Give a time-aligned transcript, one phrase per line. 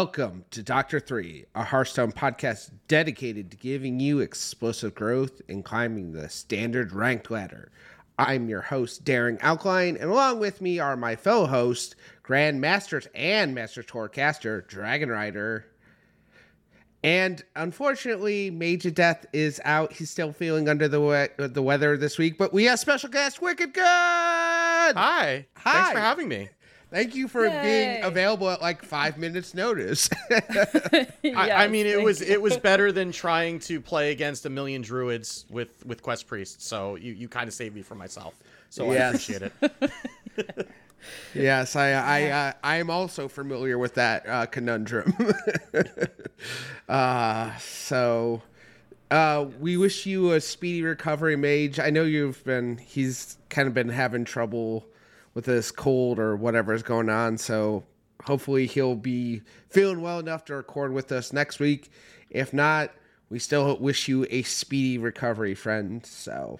[0.00, 6.12] Welcome to Doctor Three, a Hearthstone podcast dedicated to giving you explosive growth and climbing
[6.12, 7.70] the standard ranked ladder.
[8.18, 13.08] I'm your host, Daring Alkline, and along with me are my fellow hosts, Grand Masters
[13.14, 15.66] and Master Tourcaster, Dragon Rider.
[17.04, 19.92] And unfortunately, Major Death is out.
[19.92, 23.42] He's still feeling under the we- the weather this week, but we have special guest
[23.42, 23.82] Wicked Good.
[23.82, 24.94] Hi.
[24.96, 25.46] Hi.
[25.56, 26.48] Thanks for having me.
[26.90, 27.62] Thank you for Yay.
[27.62, 30.10] being available at like five minutes notice.
[30.30, 32.26] I, I mean, it was you.
[32.26, 36.64] it was better than trying to play against a million druids with with quest priests.
[36.66, 38.34] So you, you kind of saved me from myself.
[38.70, 39.00] So Yes.
[39.30, 40.68] I appreciate it.
[41.34, 45.14] yes, I I uh, I am also familiar with that uh, conundrum.
[46.88, 48.42] uh, so
[49.10, 51.78] uh, we wish you a speedy recovery, Mage.
[51.78, 54.86] I know you've been he's kind of been having trouble
[55.34, 57.38] with this cold or whatever is going on.
[57.38, 57.84] So
[58.24, 61.90] hopefully he'll be feeling well enough to record with us next week.
[62.30, 62.90] If not,
[63.28, 66.04] we still wish you a speedy recovery, friend.
[66.04, 66.58] So.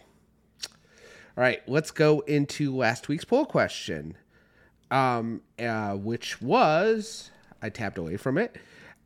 [1.36, 4.16] All right, let's go into last week's poll question,
[4.90, 7.30] um, uh, which was
[7.62, 8.56] I tapped away from it.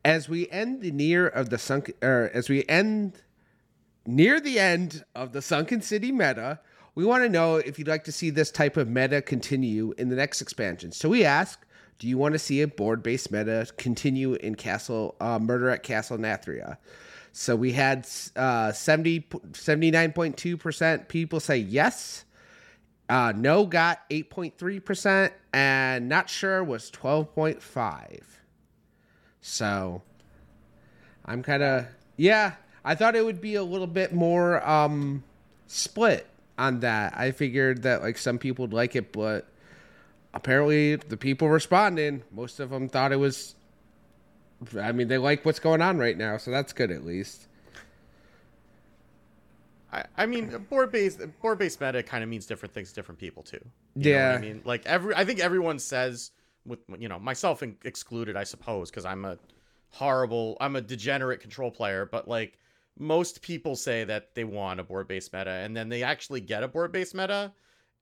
[0.05, 3.23] As we end the near of the sunk, or as we end
[4.07, 6.61] near the end of the sunken city meta,
[6.95, 10.09] we want to know if you'd like to see this type of meta continue in
[10.09, 10.93] the next expansion.
[10.93, 11.65] So we ask,
[11.99, 16.19] do you want to see a board-based meta continue in Castle uh, Murder at Castle
[16.19, 16.79] Nathria?
[17.33, 18.07] So we had
[18.37, 22.25] uh, 70, 79.2% people say yes.
[23.09, 28.23] Uh, no got 8.3%, and not sure was 12.5.
[29.41, 30.03] So
[31.25, 32.53] I'm kind of, yeah,
[32.85, 35.23] I thought it would be a little bit more um,
[35.67, 36.27] split
[36.59, 37.15] on that.
[37.17, 39.49] I figured that like some people would like it, but
[40.35, 43.55] apparently the people responding, most of them thought it was
[44.79, 47.49] I mean, they like what's going on right now, so that's good at least.
[49.93, 53.19] I, I mean, board based board based meta kind of means different things to different
[53.21, 53.61] people too.
[53.99, 54.33] You Yeah.
[54.35, 56.33] I mean, like every I think everyone says
[56.67, 59.39] with you know myself in- excluded, I suppose, because I'm a
[59.91, 62.59] horrible, I'm a degenerate control player, but like
[62.99, 66.63] most people say that they want a board based meta, and then they actually get
[66.63, 67.53] a board based meta,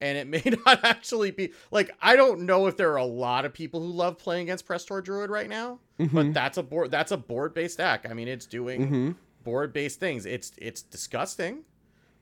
[0.00, 3.44] and it may not actually be like I don't know if there are a lot
[3.44, 5.78] of people who love playing against Prestor Druid right now,
[6.12, 8.06] but that's a board that's a board based deck.
[8.08, 9.10] I mean, it's doing Mm-hmm.
[9.44, 10.26] board based things.
[10.26, 11.64] It's it's disgusting,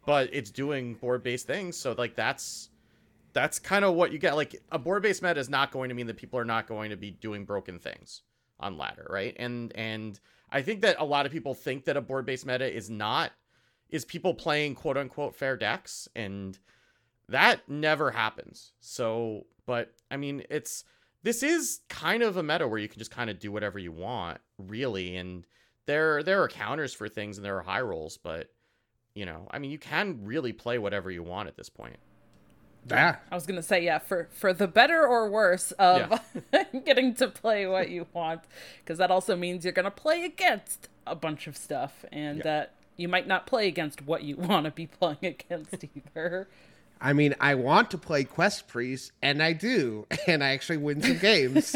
[0.07, 1.77] but it's doing board based things.
[1.77, 2.69] So like that's
[3.33, 4.35] that's kind of what you get.
[4.37, 6.91] Like a board based meta is not going to mean that people are not going
[6.91, 8.23] to be doing broken things
[8.59, 9.35] on ladder, right?
[9.39, 10.19] And and
[10.51, 13.33] I think that a lot of people think that a board based meta is not
[13.89, 16.59] is people playing quote unquote fair decks and
[17.29, 18.73] that never happens.
[18.81, 20.85] So, but I mean, it's
[21.23, 23.93] this is kind of a meta where you can just kind of do whatever you
[23.93, 25.47] want, really, and
[25.87, 28.49] there there are counters for things and there are high rolls, but
[29.15, 31.99] you know, I mean, you can really play whatever you want at this point.
[32.89, 33.17] Yeah.
[33.31, 36.21] I was gonna say yeah, for for the better or worse of
[36.85, 38.43] getting to play what you want,
[38.83, 42.43] because that also means you're gonna play against a bunch of stuff, and Yeah.
[42.45, 46.49] that you might not play against what you want to be playing against either.
[47.03, 51.01] I mean, I want to play Quest Priest, and I do, and I actually win
[51.01, 51.75] some games.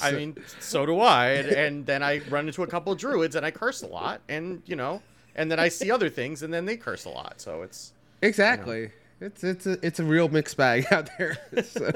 [0.00, 3.36] I mean, so do I, and, and then I run into a couple of druids
[3.36, 5.02] and I curse a lot, and you know,
[5.34, 7.40] and then I see other things and then they curse a lot.
[7.40, 8.90] So it's exactly.
[9.22, 11.38] It's it's a it's a real mixed bag out there.
[11.62, 11.92] so,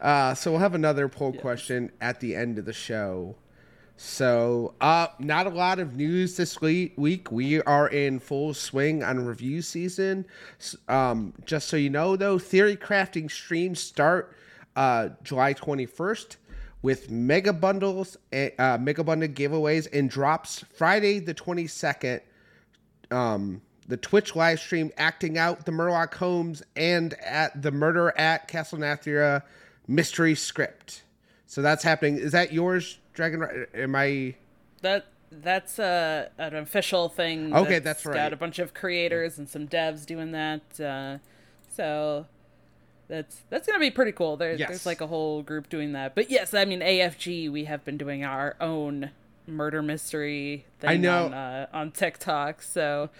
[0.00, 3.36] uh, so we'll have another poll question at the end of the show.
[3.96, 7.30] So, uh, not a lot of news this week.
[7.30, 10.26] We are in full swing on review season.
[10.88, 14.36] Um, just so you know, though, theory crafting streams start
[14.76, 16.36] uh, July twenty first
[16.82, 22.20] with mega bundles, eh, uh, mega bundle giveaways, and drops Friday the twenty second
[23.10, 28.48] um, the Twitch live stream acting out the Murloc Holmes and at the Murder at
[28.48, 29.42] Castle Nathria
[29.86, 31.02] mystery script.
[31.46, 32.16] So that's happening.
[32.16, 33.66] Is that yours, Dragon?
[33.74, 34.34] Am I?
[34.80, 37.54] That that's uh, an official thing.
[37.54, 38.14] Okay, that's right.
[38.14, 40.80] Got a bunch of creators and some devs doing that.
[40.80, 41.18] Uh,
[41.74, 42.26] so
[43.08, 44.36] that's that's gonna be pretty cool.
[44.36, 44.68] There, Yes.
[44.68, 46.14] There's like a whole group doing that.
[46.14, 47.50] But yes, I mean AFG.
[47.50, 49.10] We have been doing our own
[49.46, 51.26] murder mystery thing I know.
[51.26, 52.62] on, uh, on TikTok.
[52.62, 53.10] So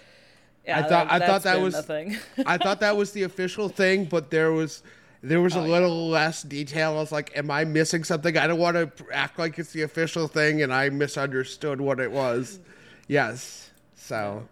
[0.65, 2.17] yeah, I thought- I thought that was- thing.
[2.45, 4.83] I thought that was the official thing, but there was
[5.21, 6.91] there was a little less detail.
[6.91, 9.83] I was like, "Am I missing something?" I don't want to act like it's the
[9.83, 12.59] official thing, and I misunderstood what it was.
[13.07, 13.69] Yes.
[13.95, 14.49] So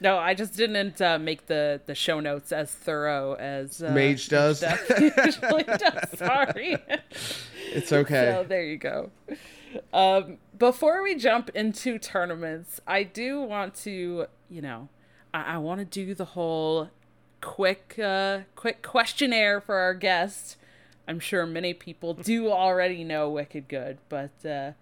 [0.00, 4.28] No, I just didn't uh, make the the show notes as thorough as uh, Mage
[4.28, 4.62] does.
[5.00, 6.18] Usually does.
[6.18, 6.76] Sorry.
[7.72, 8.30] It's okay.
[8.34, 9.10] So there you go.
[9.92, 14.88] Um, before we jump into tournaments, I do want to, you know,
[15.34, 16.88] I, I want to do the whole
[17.40, 20.56] quick, uh, quick questionnaire for our guest.
[21.06, 24.72] I'm sure many people do already know Wicked Good, but uh,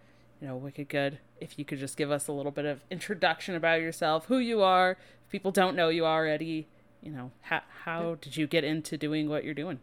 [0.41, 1.19] you know, Wicked Good.
[1.41, 4.63] If you could just give us a little bit of introduction about yourself, who you
[4.63, 4.93] are.
[5.25, 6.69] If people don't know you already,
[7.03, 9.81] you know, how how did you get into doing what you're doing?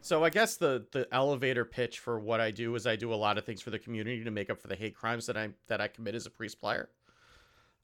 [0.00, 3.16] So I guess the the elevator pitch for what I do is I do a
[3.16, 5.48] lot of things for the community to make up for the hate crimes that I
[5.66, 6.88] that I commit as a priest player.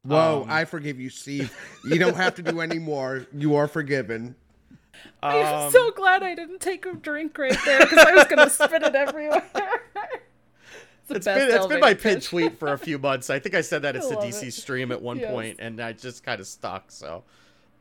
[0.05, 1.53] Whoa, Um, I forgive you, Steve.
[1.85, 3.27] You don't have to do any more.
[3.33, 4.35] You are forgiven.
[5.23, 8.51] I'm Um, so glad I didn't take a drink right there because I was gonna
[8.51, 9.43] spit it everywhere.
[9.55, 13.31] it's the It's been, it's been my elevator pin tweet for a few months.
[13.31, 14.53] I think I said that it's the DC it.
[14.53, 15.31] stream at one Yes.
[15.31, 16.91] point, and I just kind of stuck.
[16.91, 17.25] So,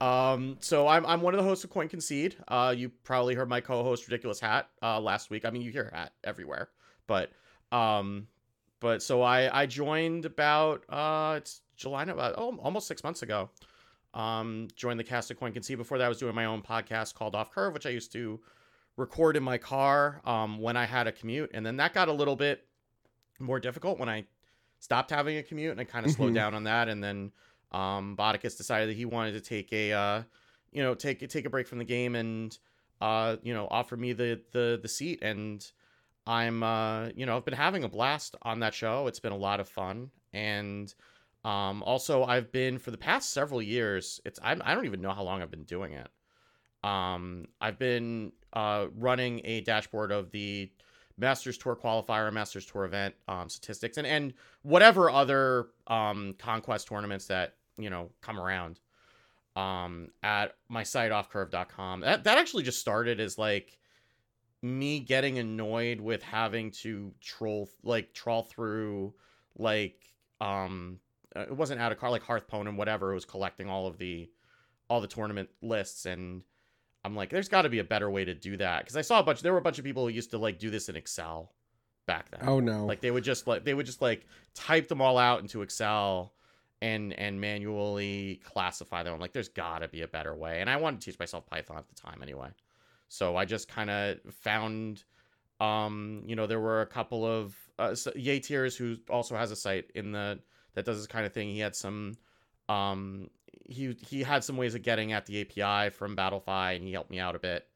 [0.01, 2.35] um, so I'm I'm one of the hosts of Coin Concede.
[2.47, 5.45] Uh, you probably heard my co-host Ridiculous Hat uh last week.
[5.45, 6.69] I mean, you hear Hat everywhere,
[7.07, 7.29] but
[7.71, 8.27] um,
[8.83, 13.49] but so I I joined about uh it's July about oh almost six months ago.
[14.13, 15.79] Um, joined the cast of Coin Concede.
[15.79, 18.39] Before that, I was doing my own podcast called Off Curve, which I used to
[18.97, 22.13] record in my car um when I had a commute, and then that got a
[22.13, 22.67] little bit
[23.39, 24.25] more difficult when I
[24.79, 26.35] stopped having a commute and I kind of slowed Mhm.
[26.35, 26.89] down on that.
[26.89, 27.31] And then
[27.71, 30.23] um, Bodicus decided that he wanted to take a, uh,
[30.71, 32.55] you know, take take a break from the game and,
[33.01, 35.19] uh, you know, offer me the the the seat.
[35.23, 35.65] And
[36.25, 39.07] I'm, uh, you know, I've been having a blast on that show.
[39.07, 40.09] It's been a lot of fun.
[40.31, 40.93] And
[41.43, 44.21] um, also, I've been for the past several years.
[44.25, 46.07] It's I, I don't even know how long I've been doing it.
[46.83, 50.71] Um, I've been uh, running a dashboard of the
[51.17, 54.33] Masters Tour qualifier, Masters Tour event um, statistics, and and
[54.63, 58.79] whatever other um, conquest tournaments that you know come around
[59.55, 62.01] um, at my site offcurve.com.
[62.01, 63.77] That that actually just started as like
[64.63, 69.13] me getting annoyed with having to troll like trawl through
[69.57, 70.01] like
[70.41, 70.99] um
[71.35, 73.97] uh, it wasn't out of car like Hearthpwn and whatever it was collecting all of
[73.97, 74.29] the
[74.89, 76.41] all the tournament lists and
[77.03, 79.19] I'm like there's got to be a better way to do that because I saw
[79.19, 80.95] a bunch there were a bunch of people who used to like do this in
[80.95, 81.51] Excel
[82.05, 82.85] back then Oh no.
[82.85, 84.25] like they would just like they would just like
[84.55, 86.33] type them all out into Excel
[86.81, 89.13] and and manually classify them.
[89.13, 90.59] I'm like, there's gotta be a better way.
[90.59, 92.49] And I wanted to teach myself Python at the time anyway.
[93.13, 95.03] So I just kind of found
[95.59, 99.91] um, you know, there were a couple of uh so who also has a site
[99.93, 100.39] in the
[100.73, 101.49] that does this kind of thing.
[101.49, 102.15] He had some
[102.69, 103.29] um
[103.69, 107.11] he he had some ways of getting at the API from Battlefy and he helped
[107.11, 107.67] me out a bit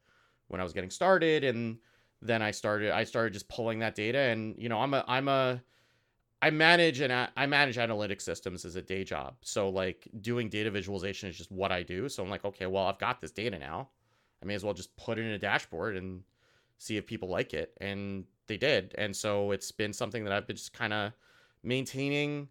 [0.48, 1.78] when I was getting started and
[2.20, 5.28] then I started I started just pulling that data and you know I'm a I'm
[5.28, 5.62] a
[6.42, 9.36] I manage and I manage analytic systems as a day job.
[9.42, 12.08] So like doing data visualization is just what I do.
[12.08, 13.90] So I'm like, okay, well I've got this data now.
[14.42, 16.22] I may as well just put it in a dashboard and
[16.78, 17.72] see if people like it.
[17.80, 18.94] And they did.
[18.96, 21.12] And so it's been something that I've been just kind of
[21.62, 22.48] maintaining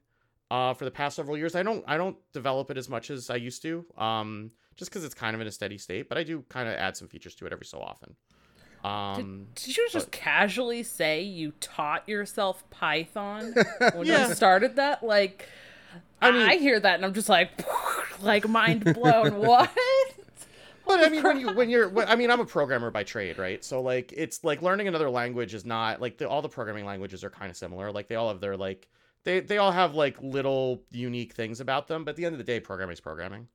[0.51, 1.55] uh, for the past several years.
[1.55, 3.85] I don't I don't develop it as much as I used to.
[3.97, 6.75] Um, just because it's kind of in a steady state, but I do kind of
[6.75, 8.15] add some features to it every so often.
[8.83, 13.55] Um, Did you just casually say you taught yourself Python
[13.93, 14.27] when Yeah.
[14.29, 15.03] you started that?
[15.03, 15.47] Like,
[16.21, 17.65] I, I hear that and I'm just like,
[18.21, 19.37] like mind blown.
[19.39, 19.71] what?
[20.87, 23.37] But I mean, when you when you're, when, I mean, I'm a programmer by trade,
[23.37, 23.63] right?
[23.63, 27.23] So like, it's like learning another language is not like the, all the programming languages
[27.23, 27.91] are kind of similar.
[27.91, 28.87] Like they all have their like,
[29.23, 32.03] they they all have like little unique things about them.
[32.03, 33.47] But at the end of the day, programming is programming.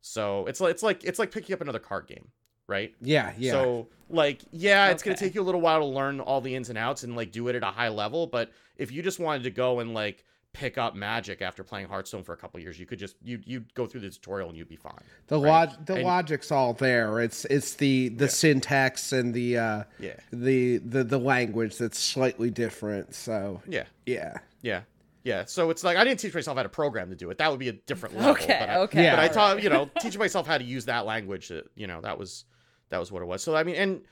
[0.00, 2.28] So it's like it's like it's like picking up another card game,
[2.66, 2.94] right?
[3.00, 3.52] yeah, yeah.
[3.52, 6.68] So like, yeah, it's gonna take you a little while to learn all the ins
[6.68, 8.26] and outs and like do it at a high level.
[8.26, 12.24] But if you just wanted to go and like pick up magic after playing Hearthstone
[12.24, 14.68] for a couple years, you could just you you'd go through the tutorial and you'd
[14.68, 14.94] be fine.
[15.26, 15.68] the right.
[15.68, 17.20] log the And- logic's all there.
[17.20, 22.50] It's it's the the syntax and the uh Yeah, the the the language that's slightly
[22.50, 23.14] different.
[23.14, 23.84] So yeah.
[24.06, 24.38] yeah.
[24.62, 24.82] Yeah.
[25.24, 25.44] Yeah.
[25.44, 27.38] So it's like I didn't teach myself how to program to do it.
[27.38, 28.32] That would be a different level.
[28.32, 29.02] Okay, but I, okay.
[29.04, 29.16] Yeah.
[29.16, 32.00] But I taught, you know, teaching myself how to use that language, uh, you know,
[32.00, 32.44] that was
[32.90, 33.42] that was what it was.
[33.42, 34.02] So I mean and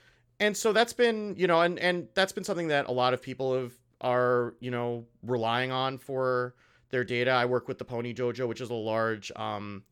[0.41, 3.23] and so that's been, you know, and and that's been something that a lot of
[3.23, 3.73] people have
[4.03, 6.55] are, you know, relying on for
[6.91, 7.31] their data.
[7.31, 9.83] I work with the Pony Dojo, which is a large um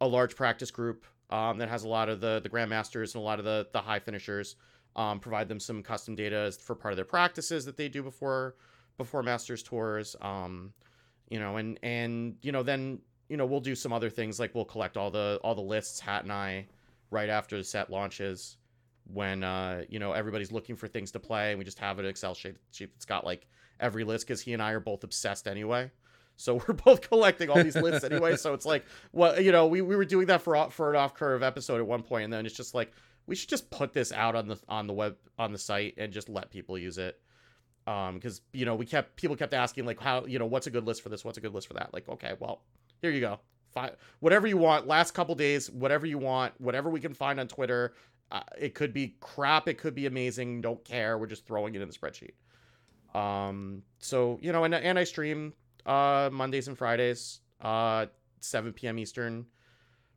[0.00, 3.24] a large practice group um that has a lot of the the grandmasters and a
[3.24, 4.56] lot of the the high finishers
[4.96, 8.56] um provide them some custom data for part of their practices that they do before
[8.98, 10.72] before masters tours um
[11.30, 14.54] you know and and you know then you know we'll do some other things like
[14.54, 16.66] we'll collect all the all the lists hat and i
[17.10, 18.58] right after the set launches
[19.04, 22.06] when uh you know everybody's looking for things to play and we just have an
[22.06, 23.46] excel sheet that's got like
[23.80, 25.90] every list because he and i are both obsessed anyway
[26.36, 29.80] so we're both collecting all these lists anyway so it's like well you know we,
[29.82, 32.46] we were doing that for for an off curve episode at one point and then
[32.46, 32.92] it's just like
[33.26, 36.12] we should just put this out on the on the web on the site and
[36.12, 37.20] just let people use it
[37.86, 40.70] Um, because you know we kept people kept asking like how you know what's a
[40.70, 41.92] good list for this, what's a good list for that.
[41.92, 42.62] Like okay, well
[43.00, 43.40] here you go,
[44.20, 44.86] whatever you want.
[44.86, 47.94] Last couple days, whatever you want, whatever we can find on Twitter.
[48.32, 50.62] Uh, it could be crap, it could be amazing.
[50.62, 51.18] Don't care.
[51.18, 52.32] We're just throwing it in the spreadsheet.
[53.14, 55.52] Um, so you know, and and I stream
[55.84, 58.06] uh Mondays and Fridays, uh
[58.40, 58.98] 7 p.m.
[58.98, 59.46] Eastern.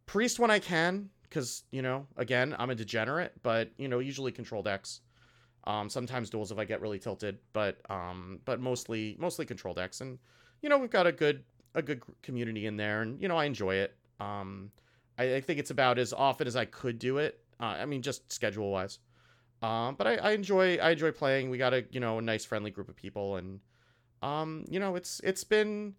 [0.05, 4.31] Priest when I can, because you know, again, I'm a degenerate, but you know, usually
[4.31, 5.01] control decks.
[5.65, 9.99] Um, sometimes duels if I get really tilted, but um, but mostly mostly control decks,
[9.99, 10.19] and
[10.61, 11.43] you know, we've got a good
[11.73, 13.95] a good community in there, and you know, I enjoy it.
[14.21, 14.71] Um,
[15.17, 17.41] I, I think it's about as often as I could do it.
[17.59, 18.99] Uh, I mean, just schedule wise.
[19.61, 21.49] Um, but I, I enjoy I enjoy playing.
[21.49, 23.59] We got a you know a nice friendly group of people, and
[24.21, 25.95] um, you know, it's it's been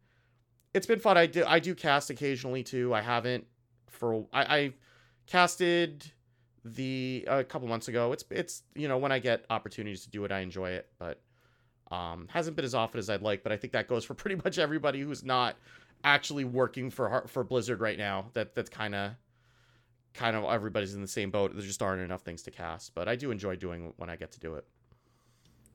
[0.74, 1.16] it's been fun.
[1.16, 2.94] I do I do cast occasionally too.
[2.94, 3.46] I haven't
[3.88, 4.72] for I, I
[5.26, 6.12] casted
[6.64, 8.12] the a couple months ago.
[8.12, 11.20] It's it's you know when I get opportunities to do it, I enjoy it, but
[11.90, 13.42] um, hasn't been as often as I'd like.
[13.42, 15.56] But I think that goes for pretty much everybody who's not
[16.04, 18.26] actually working for for Blizzard right now.
[18.34, 19.12] That that's kind of
[20.16, 21.52] kind of everybody's in the same boat.
[21.54, 24.32] There just aren't enough things to cast, but I do enjoy doing when I get
[24.32, 24.64] to do it.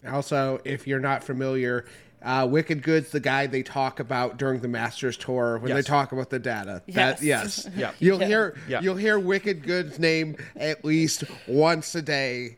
[0.10, 1.86] Also, if you're not familiar,
[2.24, 5.78] uh, Wicked Good's the guy they talk about during the Masters tour when Yes.
[5.86, 6.82] they talk about the data.
[6.88, 7.20] Yes.
[7.20, 7.70] That, yes.
[7.76, 7.92] Yeah.
[8.00, 8.28] You'll Yeah.
[8.28, 8.82] hear Yeah.
[8.82, 12.58] you'll hear Wicked Good's name at least once a day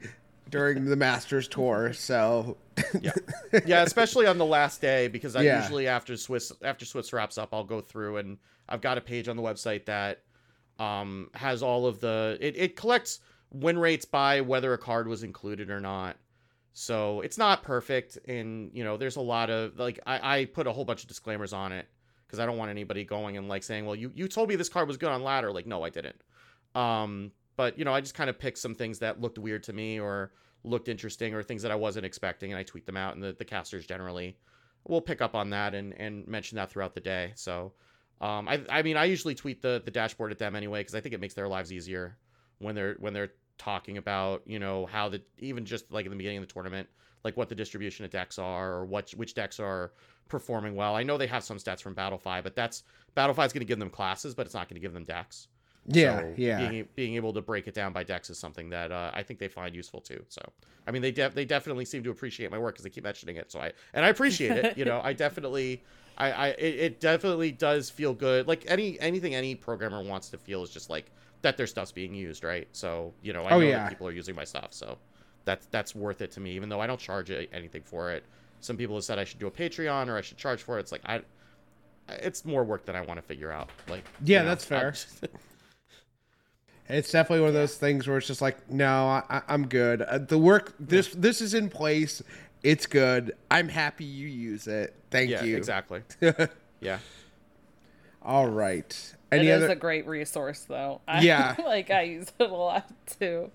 [0.49, 1.91] during the Masters tour.
[1.93, 2.57] So
[3.01, 3.11] yeah
[3.67, 5.61] yeah especially on the last day because i Yeah.
[5.61, 9.27] usually after swiss after swiss wraps up i'll go through and i've got a page
[9.27, 10.23] on the website that
[10.79, 13.19] um has all of the it, it collects
[13.51, 16.17] win rates by whether a card was included or not.
[16.73, 20.65] So it's not perfect and you know there's a lot of like i, I put
[20.65, 21.87] a whole bunch of disclaimers on it
[22.25, 24.69] because i don't want anybody going and like saying well you you told me this
[24.69, 25.51] card was good on ladder.
[25.51, 26.19] Like no i didn't.
[26.73, 29.73] Um but you know i just kind of picked some things that looked weird to
[29.73, 30.31] me or
[30.63, 33.33] looked interesting or things that I wasn't expecting, and I tweet them out, and the,
[33.33, 34.37] the casters generally
[34.87, 37.31] will pick up on that and, and mention that throughout the day.
[37.35, 37.73] So,
[38.21, 41.01] um, I, I mean, I usually tweet the, the dashboard at them anyway because I
[41.01, 42.17] think it makes their lives easier
[42.59, 46.17] when they're when they're talking about you know how the even just like in the
[46.17, 46.87] beginning of the tournament,
[47.23, 49.91] like what the distribution of decks are or what which decks are
[50.29, 50.95] performing well.
[50.95, 52.83] I know they have some stats from Battlefy, but that's
[53.15, 55.47] Battlefy is going to give them classes, but it's not going to give them decks.
[55.85, 56.69] yeah, So yeah.
[56.69, 59.39] Being, being able to break it down by decks is something that uh, I think
[59.39, 60.23] they find useful too.
[60.29, 60.41] So,
[60.87, 63.35] I mean, they def- they definitely seem to appreciate my work because they keep mentioning
[63.35, 63.51] it.
[63.51, 64.77] So I and I appreciate it.
[64.77, 65.83] You know, I definitely,
[66.17, 68.47] I, I it, it definitely does feel good.
[68.47, 71.05] Like any anything any programmer wants to feel is just like
[71.41, 72.67] that their stuff's being used, right?
[72.71, 73.77] So you know, I Oh, know yeah.
[73.79, 74.97] that people are using my stuff, so
[75.45, 76.51] that's that's worth it to me.
[76.51, 78.23] Even though I don't charge anything for it.
[78.61, 80.81] Some people have said I should do a Patreon or I should charge for it.
[80.81, 81.21] It's like I.
[82.09, 83.69] It's more work than I want to figure out.
[83.89, 84.91] Like Yeah, you know, that's fair.
[84.91, 85.25] just-
[86.89, 90.01] It's definitely one of those things where it's just like, no, I, I- I'm good.
[90.01, 92.21] Uh, the work this this is in place.
[92.63, 93.35] It's good.
[93.51, 94.95] I'm happy you use it.
[95.11, 95.57] Thank yeah, you.
[95.57, 96.01] exactly.
[96.79, 96.99] yeah.
[98.21, 99.13] All right.
[99.31, 99.73] It Any is other?
[99.73, 101.01] a great resource, though.
[101.07, 101.55] I, Yeah.
[101.65, 102.89] like I use it a lot
[103.19, 103.51] too.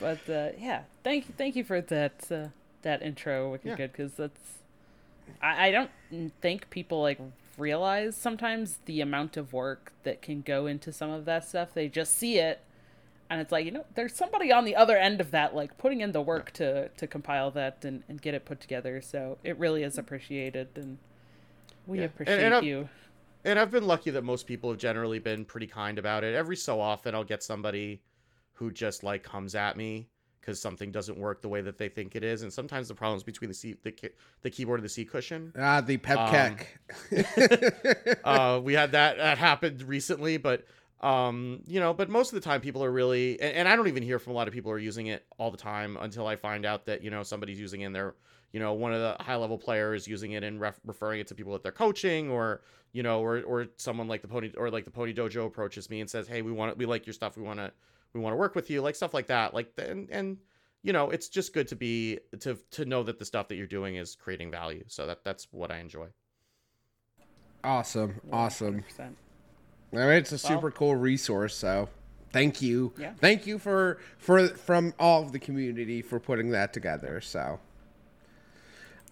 [0.00, 2.48] But uh, yeah, thank you, thank you for that uh,
[2.82, 3.76] that intro, Wicked Yeah.
[3.76, 4.54] Good, because that's
[5.40, 5.90] I, I don't
[6.40, 7.20] think people like
[7.56, 11.74] realize sometimes the amount of work that can go into some of that stuff.
[11.74, 12.60] They just see it,
[13.32, 16.00] and it's like you know, there's somebody on the other end of that, like putting
[16.00, 19.00] in the work to to compile that and, and get it put together.
[19.00, 20.98] So it really is appreciated, and
[21.86, 22.04] we Yeah.
[22.06, 22.88] Appreciate and I'm- you.
[23.44, 26.32] And I've been lucky that most people have generally been pretty kind about it.
[26.32, 28.00] Every so often, I'll get somebody
[28.52, 30.06] who just like comes at me
[30.40, 33.24] because something doesn't work the way that they think it is, and sometimes the problems
[33.24, 34.10] between the seat, the, ki-
[34.42, 35.52] the keyboard and the C cushion.
[35.58, 36.56] ah, the pep Um,
[38.24, 40.64] uh, we had that that happened recently, but
[41.02, 43.88] um, you know, but most of the time people are really, and, and I don't
[43.88, 46.26] even hear from a lot of people who are using it all the time until
[46.26, 48.14] I find out that you know somebody's using it and they're,
[48.52, 51.34] you know, one of the high level players using it and ref- referring it to
[51.34, 54.84] people that they're coaching, or you know, or or someone like the pony or like
[54.84, 57.42] the Pony Dojo approaches me and says, hey, we want we like your stuff, we
[57.42, 57.72] want to
[58.12, 60.38] we want to work with you, like stuff like that, like and and
[60.84, 63.66] you know, it's just good to be to to know that the stuff that you're
[63.66, 64.84] doing is creating value.
[64.86, 66.08] So that that's what I enjoy.
[67.64, 68.84] awesome, awesome.
[68.98, 69.14] 100%.
[69.92, 71.54] I mean, it's a Well- super cool resource.
[71.54, 71.88] So,
[72.32, 73.12] thank you, Yeah.
[73.20, 77.20] thank you for for from all of the community for putting that together.
[77.20, 77.60] So,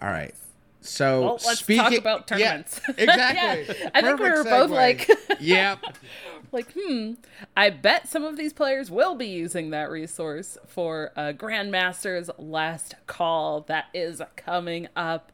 [0.00, 0.34] all right.
[0.82, 2.80] So, Well, let's speaking, talk about Yeah, tournaments.
[2.96, 3.76] exactly.
[3.78, 5.10] Yeah, I think we were both like-
[5.40, 5.78] yep.
[6.52, 7.14] like, hmm,
[7.54, 12.94] I bet some of these players will be using that resource for uh, Grandmaster's last
[13.06, 15.30] call that is coming up.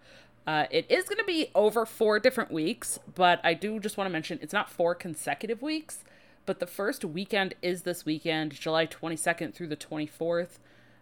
[0.46, 4.06] Uh, it is going to be over four different weeks, but I do just want
[4.06, 6.04] to mention it's not four consecutive weeks,
[6.44, 10.58] but the first weekend is this weekend, July 22nd through the 24th.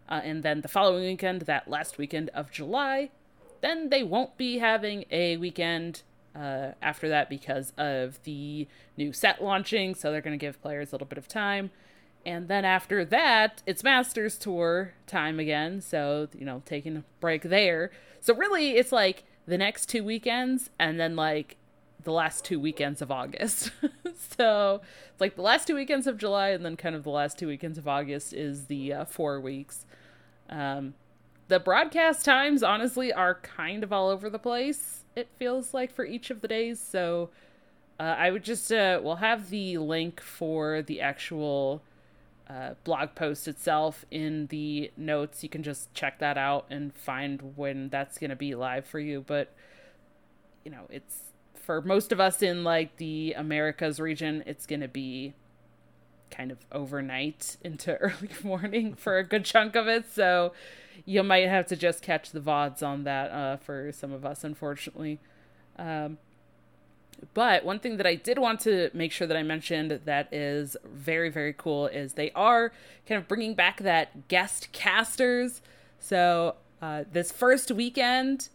[0.09, 3.11] Uh, and then the following weekend, that last weekend of July,
[3.61, 6.03] then they won't be having a weekend
[6.35, 9.95] uh, after that because of the new set launching.
[9.95, 11.71] So they're going to give players a little bit of time.
[12.27, 15.83] And then after that, it's Masters Tour time again.
[15.83, 17.91] So, you know, taking a break there.
[18.21, 21.57] So really, it's like the next two weekends and then like
[22.03, 23.71] the last two weekends of August.
[24.37, 27.39] so it's like the last two weekends of July and then kind of the last
[27.39, 29.87] two weekends of August is the uh, four weeks.
[30.49, 30.95] Um,
[31.49, 36.05] the broadcast times, honestly, are kind of all over the place, it feels like, for
[36.05, 36.81] each of the days.
[36.81, 37.31] So
[38.01, 41.83] uh, I would just, uh, we'll have the link for the actual
[42.49, 45.43] uh, blog post itself in the notes.
[45.43, 48.99] You can just check that out and find when that's going to be live for
[48.99, 49.25] you.
[49.27, 49.53] But,
[50.65, 54.89] you know, it's for most of us in like the Americas region, it's going to
[54.89, 55.35] be
[56.31, 60.11] kind of overnight into early morning for a good chunk of it.
[60.13, 60.53] So
[61.05, 64.45] you might have to just catch the VODs on that uh, for some of us,
[64.45, 65.19] unfortunately.
[65.79, 66.19] Um,
[67.33, 70.77] but one thing that I did want to make sure that I mentioned that is
[70.85, 72.73] very, very cool is they are
[73.07, 75.61] kind of bringing back that guest casters.
[75.99, 78.49] So uh, this first weekend,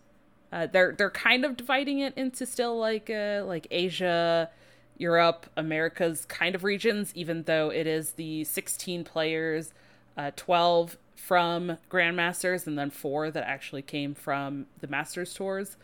[0.52, 4.50] uh, they're they're kind of dividing it into still like uh, like Asia,
[4.98, 9.74] Europe, Americas kind of regions, even though it is the 16 players,
[10.18, 15.78] uh, 12 from Grandmasters, and then four that actually came from the Masters tours.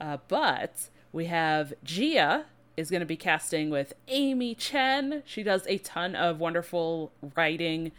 [0.00, 5.22] Uh, but we have Gia is going to be casting with Amy Chen.
[5.26, 7.92] She does a ton of wonderful writing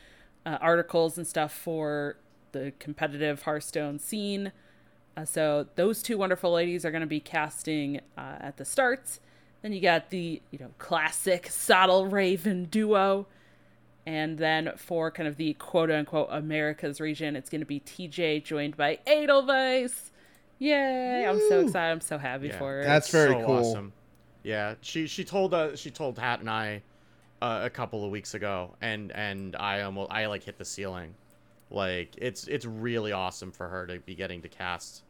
[0.46, 2.18] uh, articles and stuff for
[2.52, 4.52] the competitive Hearthstone scene.
[5.16, 9.20] Uh, so those two wonderful ladies are going to be casting uh, at the starts.
[9.62, 13.28] Then you got the you know classic Sottle Raven duo,
[14.06, 18.44] and then for kind of the quote unquote Americas region, it's going to be TJ
[18.44, 20.11] joined by Edelweiss.
[20.62, 21.26] Yay!
[21.28, 21.92] I'm so excited.
[21.92, 22.58] I'm so happy Yeah.
[22.60, 22.84] for her.
[22.84, 23.56] That's very so cool.
[23.58, 23.94] Awesome.
[24.44, 26.84] Yeah, she she told uh she told Hat and I
[27.42, 31.16] uh, a couple of weeks ago, and and I almost I like hit the ceiling.
[31.72, 35.04] Like it's it's really awesome for her to be getting to cast,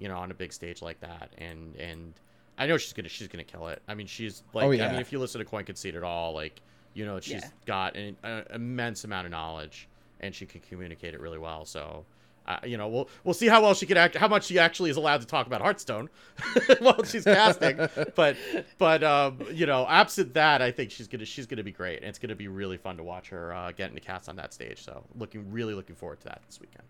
[0.00, 2.14] you know, on a big stage like that, and and
[2.58, 3.80] I know she's gonna she's gonna kill it.
[3.86, 6.32] I mean, she's like Oh, I mean, if you listen to Coin Concede at all,
[6.34, 6.60] like
[6.94, 7.50] you know, she's Yeah.
[7.66, 9.86] got an, an immense amount of knowledge,
[10.18, 11.64] and she can communicate it really well.
[11.64, 12.04] So.
[12.48, 14.88] Uh, you know, we'll we'll see how well she can act, how much she actually
[14.88, 16.08] is allowed to talk about Hearthstone
[16.78, 17.76] while she's casting.
[18.16, 18.36] but
[18.78, 22.08] but um, you know, absent that, I think she's gonna she's gonna be great, and
[22.08, 24.82] it's gonna be really fun to watch her uh, get into cast on that stage.
[24.82, 26.84] So looking really looking forward to that this weekend.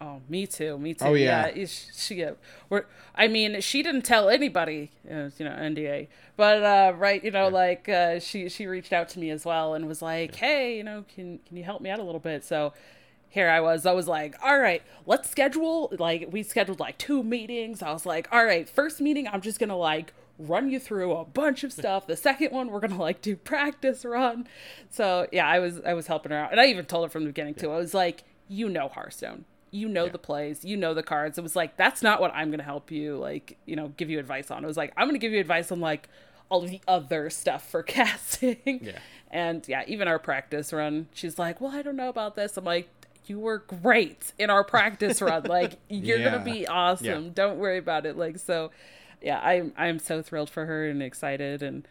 [0.00, 0.78] Oh, me too.
[0.78, 1.04] Me too.
[1.04, 1.46] Oh, yeah.
[1.46, 2.32] is- She, uh,
[2.68, 7.22] we're, I mean, she didn't tell anybody, uh, you know, NDA, but, uh, right.
[7.22, 10.34] You know, like, uh, she, she reached out to me as well and was like,
[10.34, 12.44] Hey, you know, can, can you help me out a little bit?
[12.44, 12.72] So
[13.32, 17.22] here I was, I was like, all right, let's schedule, like, we scheduled like two
[17.22, 17.82] meetings.
[17.82, 21.12] I was like, all right, first meeting, I'm just going to like, run you through
[21.14, 22.06] a bunch of stuff.
[22.06, 24.46] The second one, we're gonna like do practice run.
[24.90, 27.24] So yeah, I was I was helping her out, and I even told her from
[27.24, 27.70] the beginning too.
[27.70, 31.38] I was like, you know Hearthstone, you know the plays, you know the cards.
[31.38, 34.18] It was like that's not what I'm gonna help you like you know give you
[34.18, 34.64] advice on.
[34.64, 36.08] It was like I'm gonna give you advice on like
[36.48, 38.80] all of the other stuff for casting.
[38.82, 38.98] Yeah.
[39.30, 42.56] And yeah, even our practice run, she's like, well, I don't know about this.
[42.56, 42.88] I'm like.
[43.26, 45.44] You were great in our practice run.
[45.44, 46.30] Like you're Yeah.
[46.32, 47.24] gonna be awesome.
[47.26, 47.30] Yeah.
[47.34, 48.16] Don't worry about it.
[48.16, 48.70] Like so,
[49.20, 51.86] yeah, I'm I'm so thrilled for her and excited and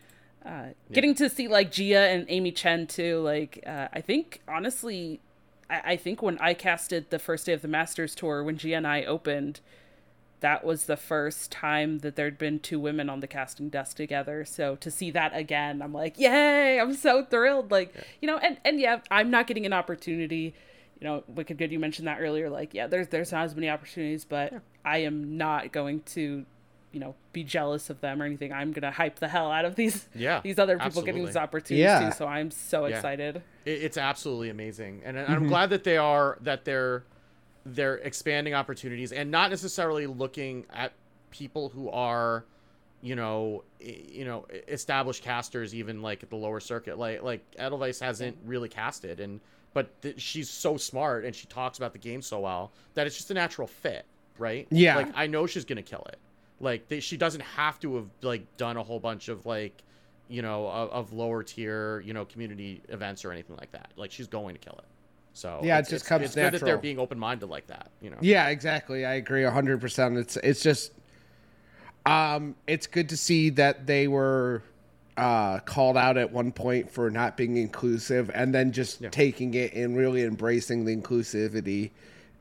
[0.46, 3.20] uh, getting to see like Gia and Amy Chen too.
[3.22, 5.22] Like uh, I think honestly,
[5.70, 8.76] I, I think when I casted the first day of the Masters tour when Gia
[8.76, 9.62] and I opened,
[10.42, 14.44] that was the first time that there'd been two women on the casting desk together.
[14.44, 16.80] So to see that again, I'm like, yay!
[16.80, 17.70] I'm so thrilled.
[17.72, 20.56] Like you know, and and yeah, I'm not getting an opportunity.
[21.02, 22.50] You know, Wicked Good, you mentioned that earlier.
[22.50, 24.54] Like, yeah, there's there's not as many opportunities, but
[24.86, 26.46] I am not going to,
[26.92, 28.54] you know, be jealous of them or anything.
[28.54, 31.84] I'm gonna hype the hell out of these Yeah, these other people getting these opportunities
[31.86, 32.10] Yeah.
[32.10, 32.16] too.
[32.16, 32.96] So I'm so Yeah.
[32.98, 33.42] excited.
[33.66, 35.36] It's absolutely amazing, and, and Mm-hmm.
[35.36, 37.04] I'm glad that they are that they're
[37.66, 40.94] they're expanding opportunities and not necessarily looking at
[41.32, 42.44] people who are
[43.02, 48.00] you know you know established casters even like at the lower circuit like like Edelweiss
[48.00, 49.40] hasn't really casted and
[49.74, 53.16] but th- she's so smart and she talks about the game so well that it's
[53.16, 54.06] just a natural fit
[54.38, 54.68] right?
[54.72, 54.96] Yeah.
[54.98, 56.18] like I know she's gonna kill it.
[56.60, 59.82] Like they, she doesn't have to have like done a whole bunch of like
[60.30, 63.92] you know of, of lower tier you know community events or anything like that.
[63.98, 64.86] Like she's going to kill it.
[65.34, 67.90] So Yeah, it it's- just it's- comes it's good that they're being open-minded like that
[68.02, 68.18] you know?
[68.22, 69.06] Yeah, exactly.
[69.06, 70.18] I agree hundred percent.
[70.18, 70.92] It's it's just
[72.06, 74.64] um it's good to see that they were
[75.18, 79.74] uh called out at one point for not being inclusive and then just taking it
[79.74, 81.92] and really embracing the inclusivity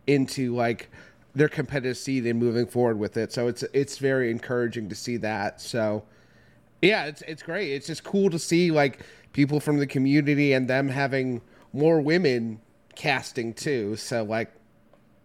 [0.07, 0.89] into like
[1.35, 3.33] their competitive scene and moving forward with it.
[3.33, 5.61] So it's it's very encouraging to see that.
[5.61, 6.05] So
[6.83, 7.73] yeah, it's it's great.
[7.73, 9.01] It's just cool to see like
[9.33, 11.41] people from the community and them having
[11.73, 12.61] more women
[12.97, 13.97] casting too.
[13.97, 14.53] So like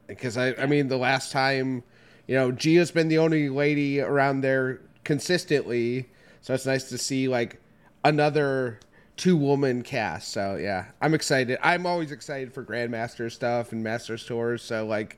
[0.07, 1.83] because I I mean the last time
[2.27, 6.09] you know Gia's been the only lady around there consistently.
[6.41, 7.61] So it's nice to see like
[8.03, 8.79] another
[9.17, 10.31] two woman cast.
[10.31, 11.57] So yeah, I'm excited.
[11.61, 14.61] I'm always excited for Grandmaster stuff and Masters tours.
[14.61, 15.17] So like,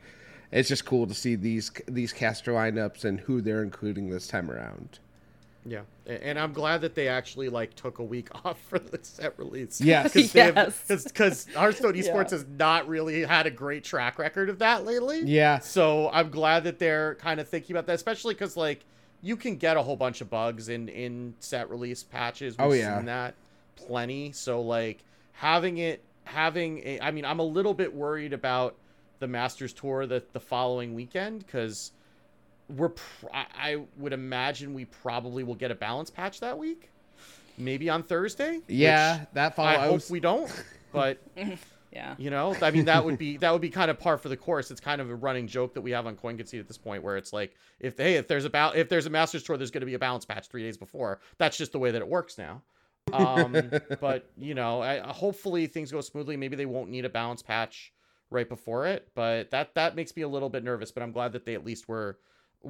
[0.51, 4.49] it's just cool to see these these caster lineups and who they're including this time
[4.51, 4.99] around.
[5.69, 9.37] Yeah, and I'm glad that they actually like took a week off for the set
[9.37, 9.81] release.
[9.81, 11.03] Yeah, because Yes.
[11.03, 12.37] because Hearthstone Esports Yeah.
[12.37, 15.21] has not really had a great track record of that lately.
[15.23, 15.59] Yeah.
[15.59, 18.85] So I'm glad that they're kind of thinking about that, especially because like
[19.21, 22.55] you can get a whole bunch of bugs in in set release patches.
[22.59, 22.97] Oh, We've Oh, yeah.
[22.97, 23.35] seen that
[23.75, 24.31] plenty.
[24.31, 25.03] So like
[25.33, 28.75] having it having a, I mean I'm a little bit worried about
[29.19, 31.91] the Masters tour the the following weekend because
[32.69, 36.89] we're pr- I, I would imagine we probably will get a balance patch that week,
[37.57, 38.61] maybe on Thursday.
[38.67, 39.69] Yeah, which that follow.
[39.69, 40.51] I I hope we don't,
[40.91, 41.21] but
[41.91, 42.15] Yeah.
[42.17, 44.37] you know, I mean, that would be that would be kind of par for the
[44.37, 44.69] course.
[44.69, 47.01] It's kind of a running joke that we have on Coin Concede at this point,
[47.01, 49.71] where it's like, if hey, if there's a ba- if there's a Masters tour, there's
[49.71, 51.19] going to be a balance patch three days before.
[51.37, 52.61] That's just the way that it works now.
[53.13, 53.55] Um,
[54.01, 56.37] but you know, I, hopefully things go smoothly.
[56.37, 57.93] Maybe they won't need a balance patch
[58.29, 60.91] right before it, but that that makes me a little bit nervous.
[60.91, 62.19] But I'm glad that they at least were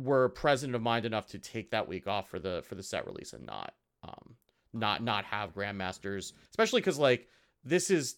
[0.04, 3.06] were present of mind enough to take that week off for the for the set
[3.06, 4.36] release and not um
[4.74, 7.28] not not have grandmasters, especially because like
[7.64, 8.18] this is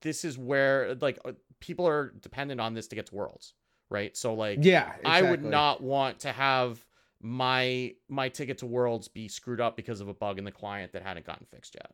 [0.00, 3.54] this is where like uh, people are dependent on this to get to worlds,
[3.90, 4.16] right?
[4.16, 6.84] So like yeah, I would not want to have
[7.20, 10.92] my my ticket to worlds be screwed up because of a bug in the client
[10.92, 11.92] that hadn't gotten fixed yet.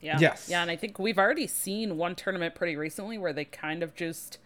[0.00, 0.18] Yeah.
[0.20, 0.48] Yes.
[0.50, 3.94] Yeah, and I think we've already seen one tournament pretty recently where they kind of
[3.94, 4.38] just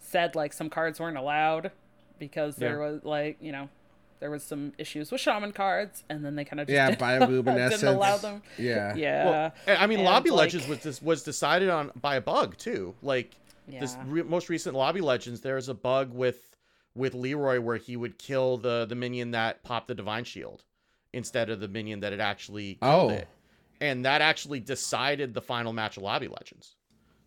[0.00, 1.70] said like some cards weren't allowed
[2.18, 3.68] because there was like, you know,
[4.20, 7.00] there was some issues with shaman cards and then they kind of just Yeah, didn't,
[7.00, 7.70] bioluminescence.
[7.70, 8.42] didn't allow them.
[8.58, 8.94] Yeah.
[8.96, 9.24] Yeah.
[9.30, 12.20] Well, I I mean, and, Lobby like- Legends was this was decided on by a
[12.20, 12.94] bug too.
[13.02, 13.34] Like
[13.68, 16.56] this re- most recent Lobby Legends, there's a bug with
[16.94, 20.64] with Leroy where he would kill the the minion that popped the Divine Shield
[21.12, 23.14] instead of the minion that had actually killed Oh.
[23.14, 23.28] it,
[23.80, 26.74] and that actually decided the final match of Lobby Legends.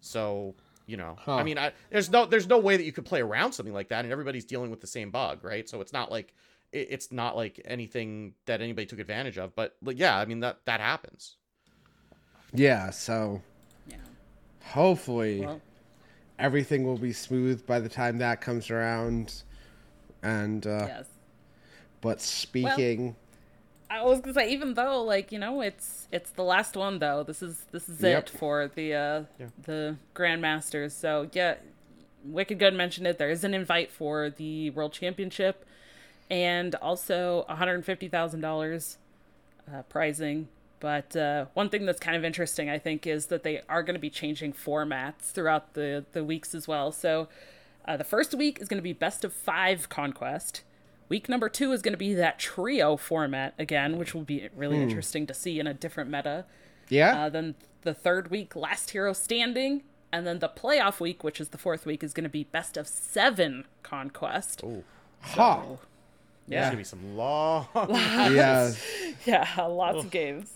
[0.02, 3.22] So you know, I mean, I, there's no there's no way that you could play
[3.22, 5.68] around something like that, and everybody's dealing with the same bug, right?
[5.70, 6.34] So it's not like
[6.72, 10.40] it, it's not like anything that anybody took advantage of, but like, yeah, I mean
[10.42, 11.38] that that happens.
[12.54, 13.42] Yeah, so
[13.88, 13.98] Yeah.
[14.64, 15.62] hopefully Well,
[16.40, 19.44] everything will be smooth by the time that comes around.
[20.24, 21.08] And uh yes.
[22.02, 23.16] but speaking
[23.92, 27.24] I was gonna say, even though, like you know, it's it's the last one though.
[27.24, 28.24] This is this is Yep.
[28.24, 29.48] it for the uh Yeah.
[29.64, 30.92] the grandmasters.
[30.92, 31.56] So yeah,
[32.24, 33.18] Wicked Good mentioned it.
[33.18, 35.66] There is an invite for the World Championship,
[36.30, 38.98] and also one hundred fifty thousand dollars
[39.72, 40.48] uh, prizing.
[40.80, 43.94] But uh, one thing that's kind of interesting, I think, is that they are going
[43.94, 46.92] to be changing formats throughout the the weeks as well.
[46.92, 47.28] So
[47.86, 50.64] uh, the first week is going to be best of five conquest.
[51.12, 54.82] Week number two is going to be that trio format again, which will be really
[54.82, 56.46] interesting to see in a different meta.
[56.88, 57.26] yeah.
[57.26, 59.84] Uh, then the third week, last hero standing.
[60.14, 62.78] And then the playoff week, which is the fourth week, is going to be best
[62.78, 64.62] of seven conquest.
[64.64, 64.86] Oh,
[65.20, 65.62] ha.
[66.48, 66.62] Yeah.
[66.62, 67.68] There's gonna be some long.
[67.90, 68.72] Yeah.
[69.26, 70.56] Yeah, lots of games.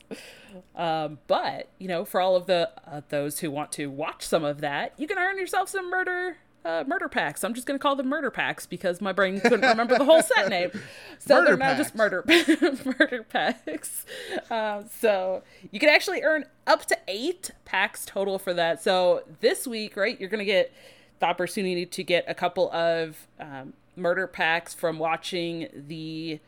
[0.73, 4.45] Um, but you know, for all of the uh, those who want to watch some
[4.45, 7.43] of that, you can earn yourself some murder uh, murder packs.
[7.43, 10.49] I'm just gonna call them murder packs because my brain couldn't remember the whole set
[10.49, 10.71] name.
[11.17, 14.05] So Murder they're now just murder murder packs.
[14.51, 18.83] Uh, so you can actually earn up to eight packs total for that.
[18.83, 20.73] So this week, right, you're gonna get
[21.19, 26.39] the opportunity to get a couple of um, murder packs from watching the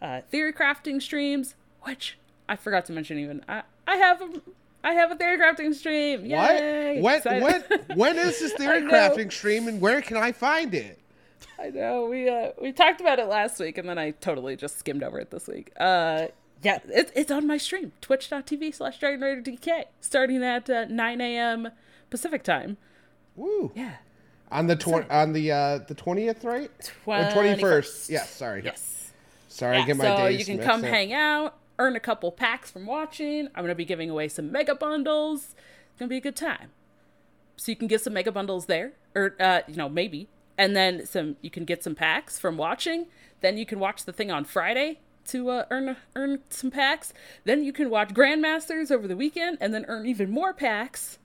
[0.00, 3.18] uh, theory crafting streams, which I forgot to mention.
[3.18, 4.40] Even I, I have a,
[4.84, 6.24] I have a theory crafting stream.
[6.26, 7.00] Yay!
[7.00, 7.24] What?
[7.24, 7.62] When, when,
[7.94, 11.00] when is this theory crafting stream and where can I find it?
[11.58, 14.78] I know we uh, we talked about it last week, and then I totally just
[14.78, 15.72] skimmed over it this week.
[15.78, 16.26] Uh,
[16.62, 21.20] yeah, it, it's on my stream, twitch.tv slash Dragon Raider DK, starting at uh, 9
[21.20, 21.70] a.m.
[22.10, 22.76] Pacific time.
[23.36, 23.72] Woo.
[23.74, 23.94] Yeah.
[24.50, 26.70] On the tw- on the uh the 20th, right?
[27.06, 27.32] 21st.
[27.58, 28.10] 21st.
[28.10, 28.62] Yes, sorry.
[28.64, 29.12] Yes.
[29.48, 30.90] Sorry, I get my so days you can come up.
[30.90, 33.48] hang out, earn a couple packs from watching.
[33.54, 35.54] I'm gonna be giving away some mega bundles.
[35.90, 36.70] It's gonna be a good time.
[37.56, 41.06] So you can get some mega bundles there, or uh, you know maybe, and then
[41.06, 41.36] some.
[41.40, 43.06] You can get some packs from watching.
[43.40, 47.12] Then you can watch the thing on Friday to uh, earn earn some packs.
[47.44, 51.18] Then you can watch Grandmasters over the weekend, and then earn even more packs.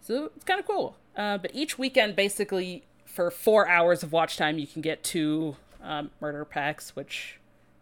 [0.00, 0.96] So it's kind of cool.
[1.16, 5.56] Uh, but each weekend, basically, for four hours of watch time, you can get two
[5.82, 7.38] um, murder packs, which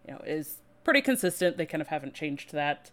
[0.07, 1.57] you know is pretty consistent.
[1.59, 2.91] They kind of haven't changed that.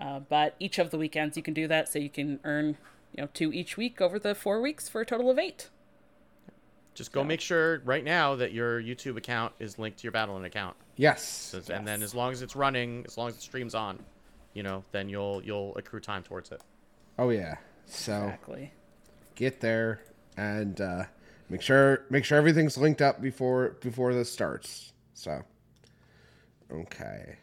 [0.00, 2.76] Uh, but each of the weekends you can do that, so you can earn
[3.14, 5.70] you know two each week over the four weeks for a total of eight.
[6.94, 10.46] Just go make sure right now that your YouTube account is linked to your Battle.net
[10.46, 10.76] account.
[10.96, 11.22] Yes.
[11.62, 14.02] So- And then as long as it's running, as long as the stream's on,
[14.54, 16.60] you know, then you'll you'll accrue time towards it.
[17.18, 17.56] Oh yeah.
[17.86, 18.72] So Exactly.
[19.34, 20.00] get there
[20.36, 21.04] and uh,
[21.48, 24.92] make sure make sure everything's linked up before before this starts.
[25.14, 25.42] So
[26.72, 27.36] okay.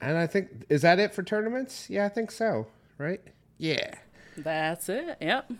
[0.00, 1.88] And I think is that it for tournaments?
[1.90, 2.66] Yeah, I think so.
[2.98, 3.20] Right?
[3.58, 3.94] Yeah.
[4.36, 5.18] That's it.
[5.20, 5.52] Yep.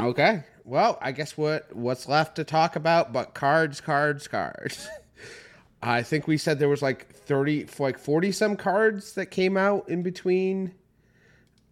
[0.00, 0.44] Okay.
[0.64, 4.88] Well, I guess what what's left to talk about but cards, cards, cards.
[5.82, 9.88] I think we said there was like 30 like 40 some cards that came out
[9.88, 10.74] in between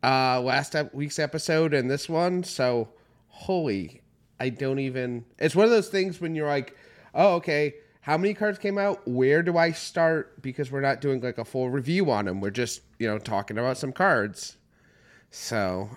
[0.03, 2.43] uh last ep- week's episode and this one.
[2.43, 2.89] So
[3.29, 4.03] holy,
[4.41, 6.77] I don't even It's one of those things when you're like,
[7.15, 7.75] "Oh, okay,
[8.07, 9.07] how many cards came out?
[9.09, 12.41] Where do I start?" Because we're not doing like a full review on them.
[12.41, 14.59] We're just, you know, talking about some cards.
[15.33, 15.91] So,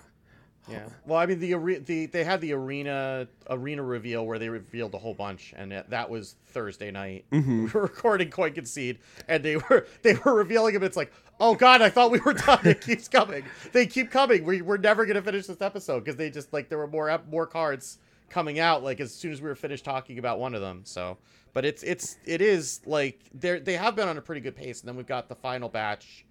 [0.68, 0.88] Yeah.
[1.06, 4.98] Well, I mean the the they had the arena arena reveal where they revealed a
[4.98, 7.26] whole bunch, and that was Thursday night.
[7.30, 7.66] We mm-hmm.
[7.72, 10.82] were recording Coin Concede, and they were they were revealing them.
[10.82, 12.58] It's like, oh god, I thought we were done.
[12.64, 13.44] It keeps coming.
[13.70, 14.44] They keep coming.
[14.44, 17.46] We we're never gonna finish this episode because they just like there were more more
[17.46, 17.98] cards
[18.30, 20.82] coming out like as soon as we were finished talking about one of them.
[20.84, 21.18] So,
[21.52, 24.80] but it's it's it is like they they have been on a pretty good pace,
[24.80, 26.24] and then we've got the final batch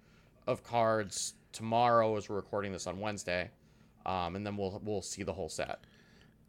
[0.46, 3.50] of cards tomorrow as we're recording this on Wednesday
[4.06, 5.80] um, and then we'll we'll see the whole set.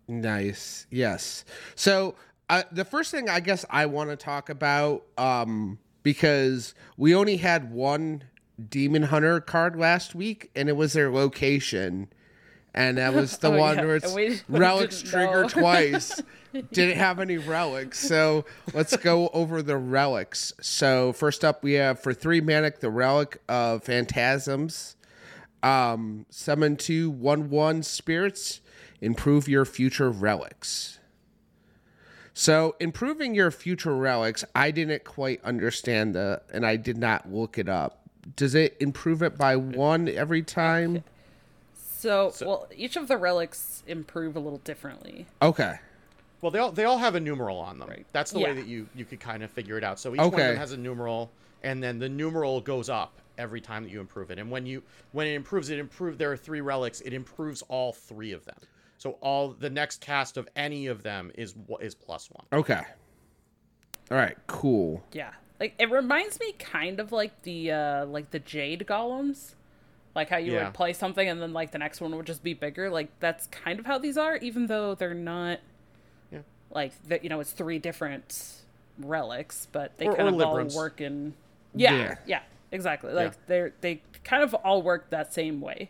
[0.08, 0.88] Nice.
[0.90, 1.46] Yes.
[1.76, 2.16] So
[2.50, 7.38] uh, the first thing I guess I want to talk about, um, because we only
[7.38, 8.24] had one
[8.70, 12.12] Demon Hunter card last week, and it was their location,
[12.74, 13.86] and that was the Oh, one yeah.
[13.86, 16.22] where it's And we- we relics trigger twice.
[16.74, 20.52] Didn't have any relics, so let's go over the relics.
[20.60, 24.98] So first up, we have for three manic the relic of phantasms
[25.64, 28.60] um, summon two one one spirits,
[29.00, 30.98] improve your future relics.
[32.34, 37.58] So improving your future relics, I didn't quite understand the, and I did not look
[37.58, 38.08] it up.
[38.36, 41.04] Does it improve it by one every time?
[42.02, 45.28] So, well, each of the relics improve a little differently.
[45.42, 45.76] Okay.
[46.42, 47.88] Well, they all they all have a numeral on them.
[47.90, 48.06] Right.
[48.12, 50.00] That's the way that you you could kind of figure it out.
[50.00, 51.30] So each one of them has a numeral,
[51.62, 54.40] and then the numeral goes up every time that you improve it.
[54.40, 56.18] And when you when it improves, it improves.
[56.18, 57.02] There are three relics.
[57.02, 58.58] It improves all three of them.
[58.98, 62.46] So all the next cast of any of them is wha- is plus one.
[62.52, 62.82] Okay.
[64.10, 64.38] All right.
[64.48, 65.04] Cool.
[65.14, 65.32] Yeah.
[65.60, 69.54] Like it reminds me kind of like the uh like the jade golems.
[70.13, 70.65] Like how you Yeah.
[70.65, 72.89] would play something and then like the next one would just be bigger.
[72.89, 75.60] Like that's kind of how these are, even though they're not
[76.32, 76.39] Yeah.
[76.69, 78.56] like that you know, it's three different
[79.00, 81.34] relics, but they Or- kind or of all work in
[81.74, 82.15] Yeah, Yeah.
[82.26, 82.41] yeah.
[82.71, 83.13] exactly.
[83.13, 83.38] Like Yeah.
[83.47, 85.89] they're they kind of all work that same way.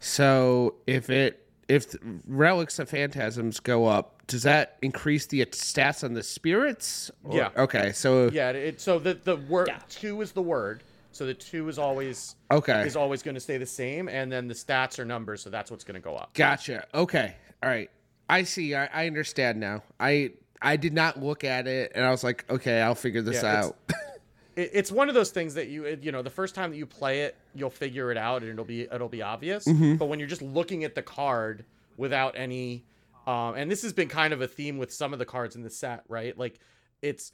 [0.00, 1.96] So if it if
[2.28, 7.10] relics of phantasms go up, does that increase the stats on the spirits?
[7.24, 7.50] Or- Yeah.
[7.56, 7.90] Okay.
[7.90, 8.50] So Yeah.
[8.50, 9.80] It, so the the word Yeah.
[9.88, 10.84] two is the word.
[11.16, 12.86] So the two is always okay.
[12.86, 15.70] is always going to stay the same, and then the stats are numbers, so that's
[15.70, 16.34] what's going to go up.
[16.34, 16.86] Gotcha.
[16.94, 17.34] Okay.
[17.62, 17.90] All right.
[18.28, 18.74] I see.
[18.74, 19.82] I, I understand now.
[19.98, 23.42] I I did not look at it, and I was like, okay, I'll figure this
[23.42, 23.76] Yeah, it's- out.
[24.56, 26.86] it, it's one of those things that you you know the first time that you
[26.86, 29.96] play it you'll figure it out and it'll be it'll be obvious Mm-hmm.
[29.96, 31.64] but when you're just looking at the card
[31.98, 32.84] without any
[33.26, 35.62] um and this has been kind of a theme with some of the cards in
[35.62, 36.58] the set right like
[37.02, 37.32] it's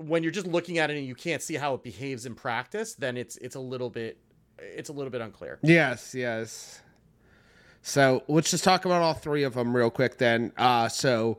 [0.00, 2.94] when you're just looking at it and you can't see how it behaves in practice
[2.94, 4.18] then it's it's a little bit
[4.58, 6.14] it's a little bit unclear yes.
[6.14, 6.82] Yes.
[7.82, 10.18] So let's just talk about all three of them real quick.
[10.18, 11.38] Then, uh, so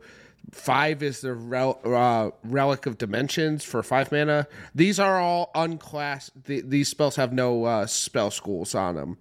[0.51, 4.47] five is the rel- uh, relic of dimensions for five mana.
[4.73, 6.31] These are all unclassed.
[6.45, 9.17] The, these spells have no uh, spell schools on them.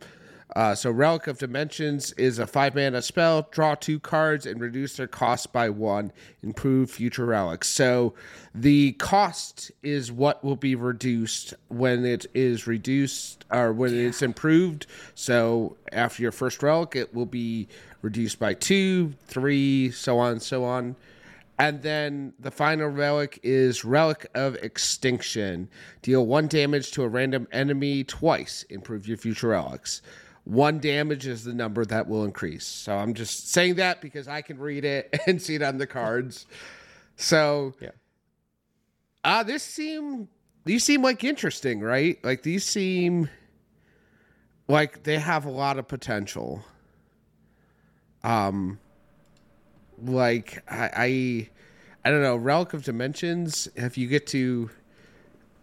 [0.56, 3.46] Uh, so Relic of Dimensions is a five mana spell.
[3.50, 6.12] Draw two cards and reduce their cost by one.
[6.42, 7.68] Improve future relics.
[7.68, 8.14] So
[8.54, 14.86] the cost is what will be reduced when it is reduced or when it's improved.
[15.14, 17.68] So after your first relic, it will be
[18.02, 20.96] reduced by two, three, so on, so on.
[21.60, 25.68] And then the final relic is Relic of Extinction.
[26.00, 28.64] Deal one damage to a random enemy twice.
[28.70, 30.00] Improve your future relics.
[30.44, 32.66] One damage is the number that will increase.
[32.66, 35.86] So I'm just saying that because I can read it and see it on the
[35.86, 36.46] cards.
[37.16, 37.90] So yeah
[39.24, 40.28] uh this seem
[40.64, 42.22] these seem like interesting, right?
[42.24, 43.28] Like these seem
[44.68, 46.64] like they have a lot of potential.
[48.22, 48.78] Um
[50.02, 51.50] like I, I
[52.04, 54.70] I don't know, Relic of Dimensions, if you get to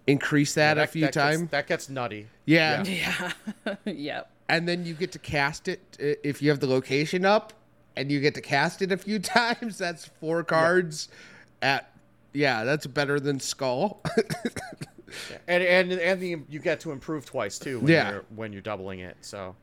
[0.06, 1.50] increase that, a few that times.
[1.50, 2.28] That gets nutty.
[2.46, 2.84] yeah.
[2.84, 3.32] Yeah.
[3.86, 4.32] yep.
[4.50, 7.54] And then you get to cast it uh, if you have the location up
[7.96, 9.78] and you get to cast it a few times.
[9.78, 11.10] That's four cards
[11.62, 11.92] at
[12.34, 14.02] yeah, that's better than Skull.
[15.32, 15.38] Yeah.
[15.48, 18.12] And and and the you get to improve twice too when Yeah.
[18.12, 19.16] you're when you're doubling it.
[19.22, 19.56] So,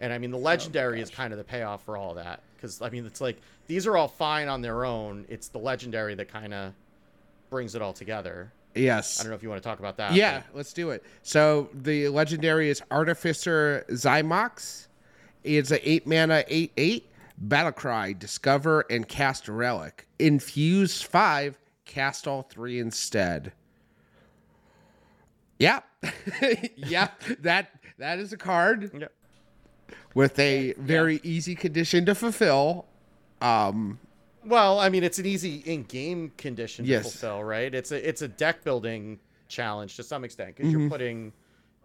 [0.00, 2.88] and I mean the legendary is kind of the payoff for all that because I
[2.88, 5.26] mean it's like these are all fine on their own.
[5.28, 6.72] It's the legendary that kind of
[7.50, 8.52] brings it all together.
[8.74, 9.20] Yes.
[9.20, 10.14] I don't know if you want to talk about that.
[10.14, 11.04] Yeah, let's do it.
[11.22, 14.88] So the legendary is Artificer Xy'mox.
[15.44, 18.12] It's a eight mana eight eight battle cry.
[18.12, 20.06] Discover and cast a relic.
[20.18, 21.58] Infuse five.
[21.84, 23.52] Cast all three instead.
[25.58, 25.80] Yeah,
[26.76, 27.08] yeah.
[27.40, 29.94] That that is a card but- yeah.
[30.14, 32.86] with a very easy condition to fulfill.
[33.40, 33.98] Um,
[34.44, 37.04] Well, I mean, it's an easy in-game condition Yes.
[37.04, 37.72] to fulfill, right?
[37.74, 40.80] It's a it's a deck building challenge to some extent because Mm-hmm.
[40.80, 41.32] you're putting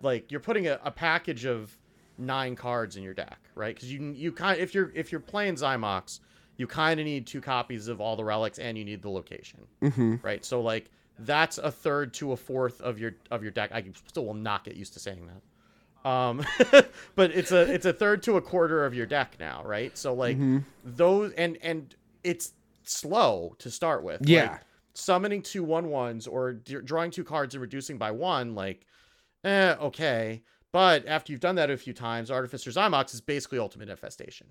[0.02, 1.78] like you're putting a, a package of
[2.18, 3.76] nine cards in your deck, right?
[3.76, 6.20] Because you you kind if you're if you're playing Xy'mox,
[6.58, 9.68] you kind of need two copies of all the relics and you need the location,
[9.82, 10.16] Mm-hmm.
[10.24, 10.44] right?
[10.44, 10.90] So like
[11.20, 13.72] that's a third to a fourth of your of your deck.
[13.74, 15.42] I still will not get used to saying that.
[16.10, 16.46] Um,
[17.16, 19.96] but it's a it's a third to a quarter of your deck now, right?
[19.98, 20.60] So like Mm-hmm.
[20.86, 21.94] those and and
[22.28, 24.28] it's slow to start with.
[24.28, 24.52] Yeah.
[24.52, 24.62] Like,
[24.94, 28.86] summoning two one ones or d- drawing two cards and reducing by one, like,
[29.44, 30.44] eh, okay.
[30.72, 34.48] But after you've done that a few times, Artificer Xy'mox is basically ultimate infestation,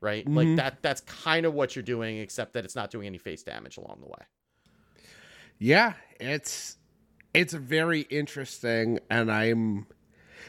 [0.00, 0.24] right?
[0.26, 0.36] Mhm.
[0.36, 0.82] Like that.
[0.82, 4.00] That's kind of what you're doing, except that it's not doing any face damage along
[4.00, 4.24] the way.
[5.58, 6.76] Yeah, it's
[7.34, 9.86] it's very interesting, and I'm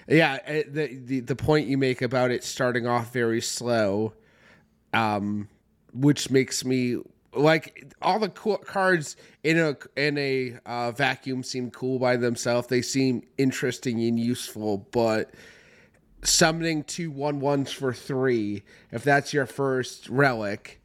[0.08, 4.13] yeah eh, the the the point you make about it starting off very slow,
[4.93, 5.50] um,
[5.93, 6.97] which makes me
[7.34, 12.67] like all the cool cards in a in a uh, vacuum seem cool by themselves.
[12.67, 15.34] They seem interesting and useful, but
[16.23, 20.82] summoning two one ones for three if that's your first relic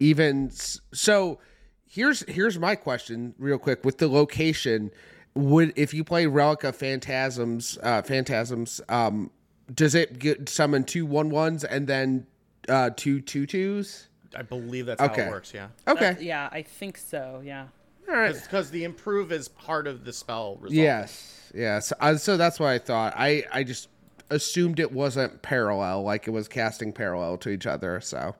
[0.00, 0.50] even
[0.92, 1.38] so
[1.86, 4.90] here's here's my question real quick with the location
[5.34, 9.30] would if you play relic of phantasms uh phantasms um
[9.72, 12.26] does it get summon two one ones and then
[12.68, 15.52] uh two two twos I believe that's how it works.
[15.54, 15.68] Yeah.
[15.88, 17.42] okay That- yeah, I think so.
[17.44, 17.66] Yeah.
[18.08, 20.72] all right Because the improve is part of the spell result.
[20.74, 23.88] yes yes uh, so that's what i thought i i just
[24.30, 28.34] assumed it wasn't parallel like it was casting parallel to each other so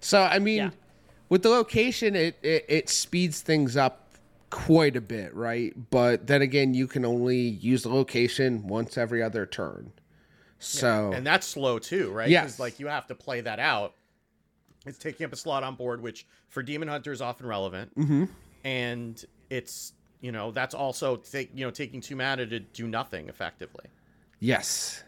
[0.00, 0.70] so i mean Yeah.
[1.30, 4.06] with the location it, it it speeds things up
[4.50, 9.22] quite a bit right but then again you can only use the location once every
[9.22, 9.92] other turn
[10.58, 12.28] so and that's slow too, right?
[12.28, 12.44] Yes.
[12.52, 13.94] 'Cause, like you have to play that out.
[14.86, 18.24] It's taking up a slot on board, which for Demon Hunter is often relevant, mm-hmm.
[18.64, 23.28] and it's you know that's also take you know taking two mana to do nothing
[23.28, 23.84] effectively.
[24.38, 25.02] yes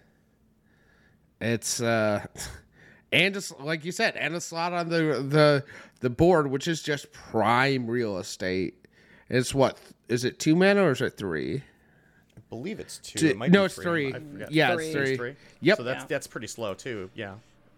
[1.41, 2.25] it's uh
[3.13, 4.97] and it's like you said and a slot on the
[5.29, 5.65] the
[6.01, 8.87] the board which is just prime real estate
[9.29, 9.77] it's what
[10.09, 11.63] is it two mana or is it three
[12.37, 13.19] I believe it's two.
[13.19, 14.13] Two- It might no be it's three.
[14.13, 14.87] three I yeah Three.
[14.87, 15.37] it's It's three three.
[15.61, 16.07] yep So that's Yeah.
[16.09, 17.11] that's pretty slow too.
[17.15, 17.35] Yeah.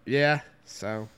[0.07, 1.09] yeah so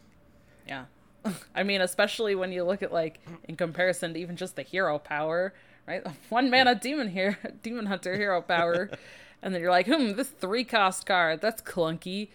[0.66, 0.84] Yeah.
[1.54, 4.98] I mean, especially when you look at like in comparison to even just the hero
[4.98, 5.54] power,
[5.86, 6.06] right?
[6.28, 8.90] One mana demon here, demon hunter hero power,
[9.42, 12.28] and then you're like, hmm, this three cost card, that's clunky.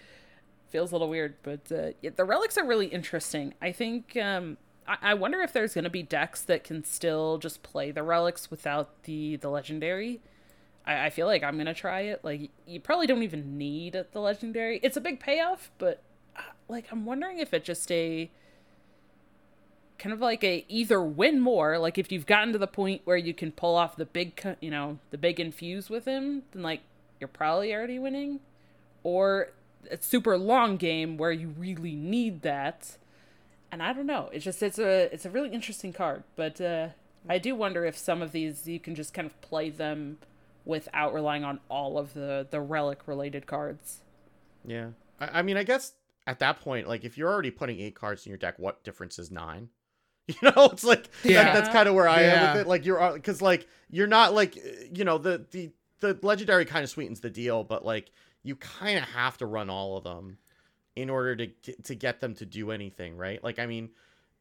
[0.70, 3.54] Feels a little weird, but uh, yeah, the relics are really interesting.
[3.62, 4.58] I think um,
[4.88, 8.04] I-, I wonder if there's going to be decks that can still just play the
[8.04, 10.21] relics without the the legendary.
[10.86, 12.23] I, I feel like I'm gonna try it.
[12.23, 14.79] Like you probably don't even need the legendary.
[14.82, 16.02] It's a big payoff, but
[16.72, 18.30] like I'm wondering if it's just a
[20.00, 21.78] kind of like a either win more.
[21.78, 24.72] Like if you've gotten to the point where you can pull off the big, you
[24.72, 26.82] know, the big infuse with him, then like
[27.19, 28.40] you're probably already winning,
[29.04, 29.50] or
[29.92, 32.98] a super long game where you really need that.
[33.72, 34.30] And I don't know.
[34.34, 36.90] It's just it's a it's a really interesting card, but uh,
[37.30, 40.17] I do wonder if some of these you can just kind of play them
[40.65, 44.00] without relying on all of the the relic related cards.
[44.65, 44.90] Yeah.
[45.19, 45.94] I, I mean, I guess
[46.28, 49.17] at that point, like if you're already putting eight cards in your deck, what difference
[49.19, 49.69] is nine?
[50.28, 51.44] You know, it's like Yeah.
[51.44, 52.67] that, that's kind of where I am with it.
[52.67, 56.90] Like you're because like you're not like you know the the the legendary kind of
[56.90, 58.12] sweetens the deal, but like
[58.44, 60.38] you kind of have to run all of them
[60.96, 63.44] in order to get, to get them to do anything, right?
[63.44, 63.90] Like I mean,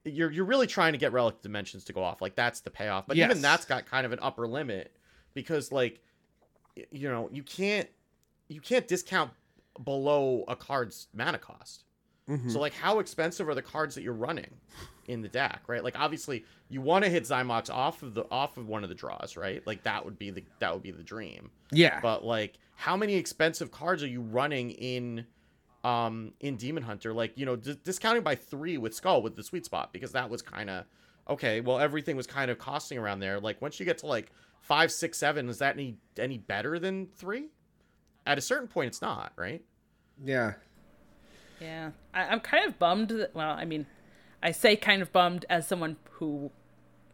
[0.05, 2.21] you're you're really trying to get relic dimensions to go off.
[2.23, 3.07] Like that's the payoff.
[3.09, 3.31] But Yes.
[3.31, 4.95] even that's got kind of an upper limit
[5.35, 6.01] because like
[6.93, 7.89] you know you can't
[8.49, 9.31] you can't discount
[9.85, 11.85] below a card's mana cost
[12.49, 14.51] So like, how expensive are the cards that you're running
[15.09, 15.83] in the deck, right?
[15.83, 18.95] Like, obviously, you want to hit Xy'mox off of the off of one of the
[18.95, 19.67] draws, right?
[19.67, 21.51] Like that would be the that would be the dream.
[21.73, 21.99] Yeah.
[22.01, 25.27] But like, how many expensive cards are you running in?
[25.83, 29.43] um in demon hunter like you know d- discounting by three with skull with the
[29.43, 30.85] sweet spot because that was kind of
[31.27, 34.31] okay well everything was kind of costing around there like once you get to like
[34.61, 37.49] five six seven is that any any better than three
[38.31, 39.63] at a certain point it's not right
[40.25, 40.55] yeah.
[41.61, 43.09] Yeah, I, I'm kind of bummed.
[43.09, 43.87] That, well, I mean,
[44.43, 46.51] I say kind of bummed as someone who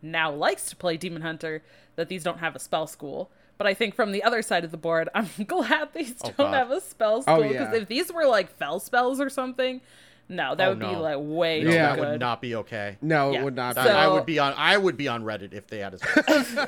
[0.02, 1.62] now likes to play Demon Hunter
[1.96, 3.30] that these don't have a spell school.
[3.58, 6.36] But I think from the other side of the board, I'm glad these Oh, don't
[6.50, 6.54] God.
[6.54, 7.80] have a spell oh, school because yeah.
[7.80, 9.80] if these were like fell spells or something,
[10.28, 11.88] no, that Oh, would be like way No, too Yeah.
[11.90, 12.08] that good.
[12.10, 13.40] would not be okay No, Yeah.
[13.40, 13.90] it would not That- be.
[13.90, 16.66] I would be on I would be on Reddit if they had a spell school.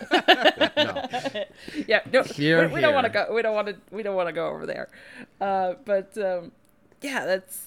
[0.77, 1.45] no.
[1.87, 3.27] yeah, no, Here, we, we don't want to go.
[3.33, 3.77] We don't want to.
[3.91, 4.89] We don't want to go over there.
[5.41, 6.53] Uh, but um,
[7.03, 7.67] yeah, that's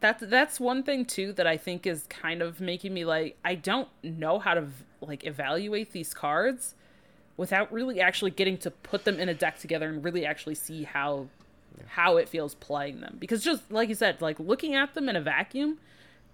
[0.00, 3.54] that's that's one thing too that I think is kind of making me like I
[3.54, 4.66] don't know how to
[5.00, 6.74] like evaluate these cards
[7.36, 10.84] without really actually getting to put them in a deck together and really actually see
[10.84, 11.26] how
[11.86, 13.16] how it feels playing them.
[13.18, 15.78] Because just like you said like looking at them in a vacuum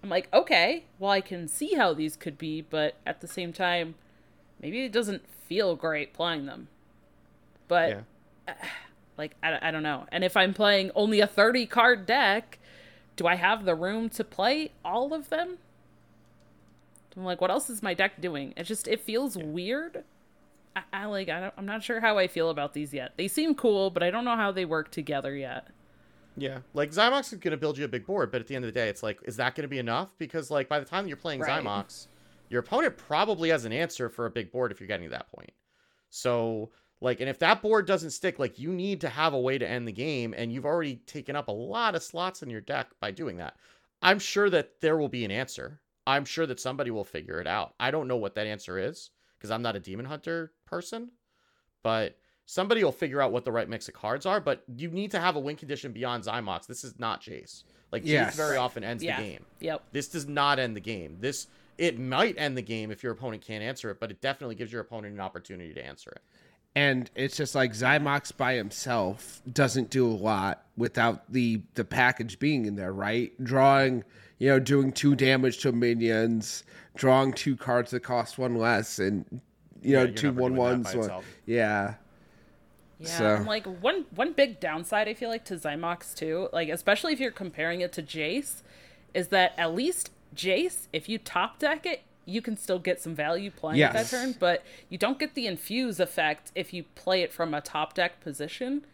[0.03, 3.53] i'm like okay well i can see how these could be but at the same
[3.53, 3.95] time
[4.61, 6.67] maybe it doesn't feel great playing them.
[7.67, 8.01] But Yeah.
[8.47, 8.53] Uh,
[9.17, 10.05] like I, I don't know.
[10.11, 12.59] And if i'm playing only a 30 card deck
[13.15, 15.57] do i have the room to play all of them?
[17.15, 18.53] I'm like what else is my deck doing?
[18.57, 20.03] It just it feels weird
[20.75, 23.27] I, I like I don't, i'm not sure how i feel about these yet they
[23.27, 25.67] seem cool but i don't know how they work together yet
[26.35, 28.65] Yeah, like Xy'mox is going to build you a big board, but at the end
[28.65, 30.17] of the day, it's like, is that going to be enough?
[30.17, 31.63] Because like by the time you're playing Right.
[31.63, 32.07] Xy'mox,
[32.49, 35.31] your opponent probably has an answer for a big board if you're getting to that
[35.31, 35.51] point.
[36.09, 36.71] So
[37.01, 39.69] like, and if that board doesn't stick, like you need to have a way to
[39.69, 42.87] end the game, and you've already taken up a lot of slots in your deck
[42.99, 43.55] by doing that.
[44.01, 45.81] I'm sure that there will be an answer.
[46.07, 47.75] I'm sure that somebody will figure it out.
[47.79, 49.11] I don't know what that answer is
[49.43, 51.11] because I'm not a demon hunter person,
[51.83, 55.11] but somebody will figure out what the right mix of cards are, but you need
[55.11, 56.65] to have a win condition beyond Xy'mox.
[56.65, 57.65] This is not Jace.
[57.91, 58.37] Like Jace Yes.
[58.37, 59.45] very often ends yeah the game.
[59.59, 61.17] yep This does not end the game.
[61.19, 64.55] This it might end the game if your opponent can't answer it, but it definitely
[64.55, 66.21] gives your opponent an opportunity to answer it.
[66.73, 72.39] and it's just like Xy'mox by himself doesn't do a lot without the the package
[72.39, 73.31] being in there, right?
[73.43, 74.03] Drawing,
[74.43, 76.65] you know, doing two damage to minions,
[76.97, 79.23] drawing two cards that cost one less, and
[79.81, 80.83] you know, you're two never one doing that ones.
[80.83, 81.25] by one- itself.
[81.45, 81.93] Yeah,
[82.99, 86.67] Yeah, So- and like one one big downside I feel like to Xy'mox too, like
[86.67, 88.63] especially if you're comparing it to Jace,
[89.13, 93.15] is that at least Jace, if you top deck it, you can still get some
[93.15, 97.21] value playing at that turn, but you don't get the infuse effect if you play
[97.21, 98.85] it from a top deck position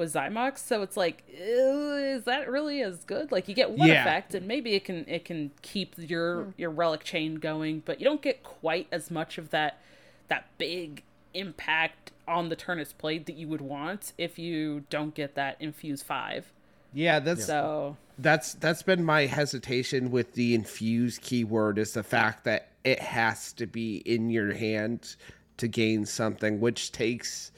[0.00, 0.58] with Xy'mox.
[0.58, 3.30] So it's like, is that really as good?
[3.30, 4.02] Like you get one Yeah.
[4.02, 6.50] effect, and maybe it can it can keep your hmm.
[6.56, 9.78] your relic chain going, but you don't get quite as much of that
[10.26, 15.14] that big impact on the turn it's played that you would want if you don't
[15.14, 16.52] get that infuse five.
[16.92, 17.20] yeah.
[17.20, 22.68] That's So that's that's been my hesitation with the infuse keyword is the fact that
[22.84, 25.16] it has to be in your hand
[25.58, 27.52] to gain something, which takes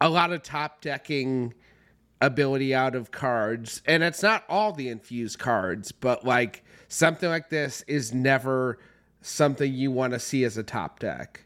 [0.00, 1.54] a lot of top decking
[2.20, 3.82] ability out of cards.
[3.86, 8.78] And it's not all the infused cards, but like something like this is never
[9.22, 11.44] something you want to see as a top deck.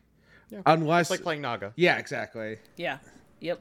[0.66, 1.72] Unless It's like playing Naga.
[1.74, 2.58] Yeah, exactly.
[2.76, 2.98] yeah,
[3.40, 3.60] yep.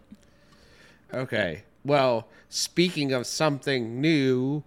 [1.12, 1.64] Okay.
[1.84, 4.64] Well, speaking of something new,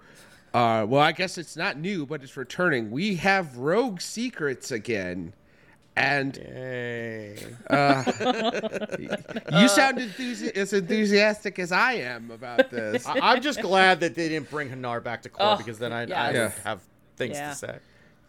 [0.52, 2.90] uh, well, I guess it's not new, but it's returning.
[2.90, 5.34] We have Rogue Secrets again.
[5.96, 7.36] And Yay.
[7.40, 7.46] you
[9.68, 13.06] sound enthusi- as enthusiastic as I am about this.
[13.06, 15.92] I- I'm just glad that they didn't bring Hanar back to core Oh, because then
[15.92, 16.32] I, I yes.
[16.32, 16.52] would Yeah.
[16.64, 16.80] have
[17.16, 17.50] things Yeah.
[17.50, 17.78] to say.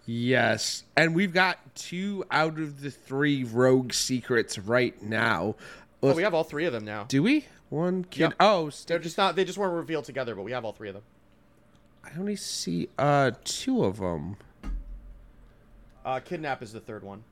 [0.05, 0.83] yes.
[0.95, 5.55] And we've got two out of the three Rogue Secrets right now.
[6.01, 7.03] Oh, we have all three of them now.
[7.03, 7.45] Do we?
[7.69, 8.21] One kid.
[8.21, 8.33] Yep.
[8.39, 9.35] Oh, They're just not.
[9.35, 11.03] They just weren't revealed together, but we have all three of them.
[12.05, 14.37] I only see uh two of them.
[16.05, 17.25] Uh, Kidnap is the third one.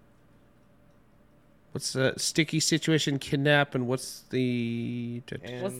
[1.75, 5.73] What's the sticky situation kidnap and what's the And Was-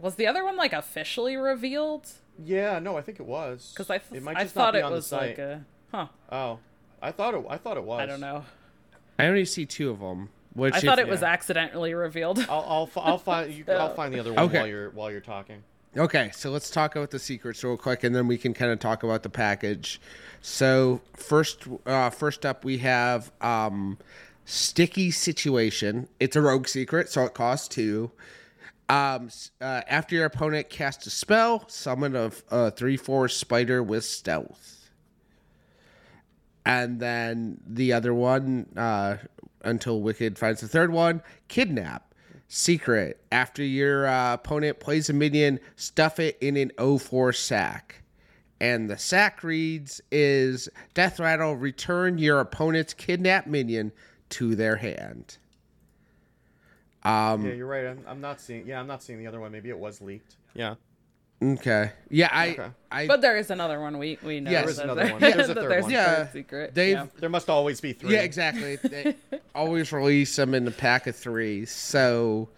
[0.00, 2.08] Was the other one like officially revealed?
[2.44, 3.70] yeah, no, I think it was.
[3.72, 5.64] Because I, it th- might I just not thought be it on was like a
[5.92, 6.08] huh.
[6.32, 6.58] Oh,
[7.00, 7.44] I thought it.
[7.48, 8.00] I thought it was.
[8.00, 8.46] I don't know.
[9.16, 10.30] I only see two of them.
[10.54, 12.40] Which I if- thought it was accidentally revealed.
[12.48, 13.64] I'll I'll, I'll find you.
[13.68, 14.58] I'll find the other one Okay.
[14.58, 15.62] while you're while you're talking.
[15.96, 18.80] Okay, so let's talk about the secrets real quick, and then we can kind of
[18.80, 20.00] talk about the package.
[20.42, 23.98] So first, uh, first up, we have um,
[24.48, 26.08] sticky situation.
[26.18, 28.10] It's a rogue secret, so it costs two.
[28.88, 29.28] Um,
[29.60, 34.90] uh, after your opponent casts a spell, summon a, a three four spider with stealth.
[36.64, 39.18] And then the other one, uh,
[39.62, 42.14] until Wicked finds the third one, kidnap.
[42.50, 43.22] Secret.
[43.30, 48.02] After your uh, opponent plays a minion, stuff it in an 04 sack.
[48.58, 53.92] And the sack reads is Death Rattle, return your opponent's kidnap minion
[54.30, 55.36] to their hand.
[57.02, 57.86] Um, yeah, you're right.
[57.86, 58.66] I'm, I'm not seeing.
[58.66, 59.52] Yeah, I'm not seeing the other one.
[59.52, 60.36] Maybe it was leaked.
[60.54, 60.74] Yeah.
[61.40, 61.92] Okay.
[62.10, 62.68] Yeah, I, Okay.
[62.90, 64.50] I, But there is another one we we know.
[64.50, 64.62] Yes.
[64.64, 65.20] There is another there- one.
[65.20, 65.92] There's a third there's one.
[65.92, 66.74] a Yeah, secret.
[66.74, 67.06] they've- yeah.
[67.20, 68.14] There must always be three.
[68.14, 68.76] Yeah, exactly.
[68.76, 69.14] They
[69.54, 71.64] always release them in a pack of three.
[71.66, 72.48] So,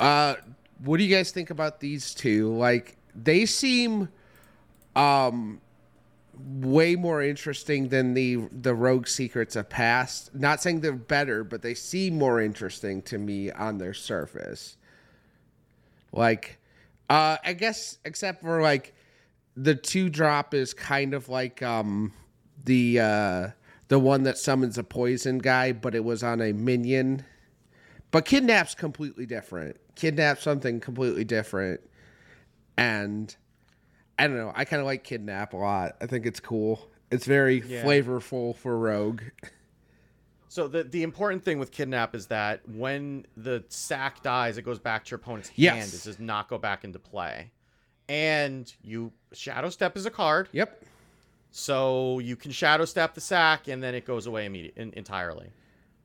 [0.00, 0.36] uh,
[0.82, 2.54] what do you guys think about these two?
[2.56, 4.08] Like, they seem,
[4.96, 5.60] um,
[6.38, 10.34] way more interesting than the the rogue secrets of past.
[10.34, 14.76] Not saying they're better, but they seem more interesting to me on their surface.
[16.12, 16.58] Like,
[17.10, 18.94] uh, I guess except for like
[19.56, 22.12] the two drop is kind of like um
[22.64, 23.48] the uh
[23.88, 27.24] the one that summons a poison guy, but it was on a minion.
[28.10, 29.76] But kidnap's completely different.
[29.94, 31.80] Kidnap's something completely different.
[32.76, 33.34] And
[34.18, 34.52] I don't know.
[34.54, 35.96] I kind of like kidnap a lot.
[36.00, 36.88] I think it's cool.
[37.10, 37.84] It's very Yeah.
[37.84, 39.22] flavorful for rogue.
[40.48, 44.78] So the the important thing with kidnap is that when the sack dies, it goes
[44.78, 45.76] back to your opponent's Yes.
[45.76, 45.94] hand.
[45.94, 47.52] It does not go back into play.
[48.08, 50.82] And you shadow step is a card, Yep.
[51.50, 55.52] so you can shadow step the sack, and then it goes away immediately entirely.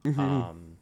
[0.03, 0.20] Mm-hmm.
[0.20, 0.78] Um,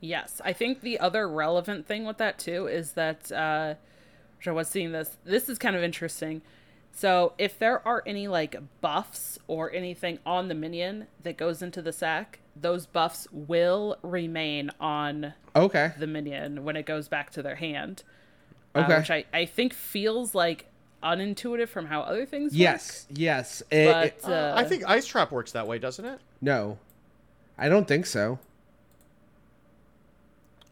[0.00, 3.74] Yes, I think the other relevant thing with that too is that uh,
[4.42, 5.18] which I was seeing this.
[5.24, 6.42] This is kind of interesting.
[6.90, 11.80] So if there are any like buffs or anything on the minion that goes into
[11.80, 15.92] the sack, those buffs will remain on Okay.
[15.96, 18.02] the minion when it goes back to their hand.
[18.74, 18.98] uh, Okay.
[18.98, 20.66] which I, I think feels like
[21.04, 23.06] unintuitive from how other things Yes.
[23.10, 23.62] Yes.
[23.70, 24.06] It- work.
[24.06, 26.18] it- But uh, I think Ice Trap works that way, doesn't it?
[26.40, 26.78] no.
[27.58, 28.38] I don't think so.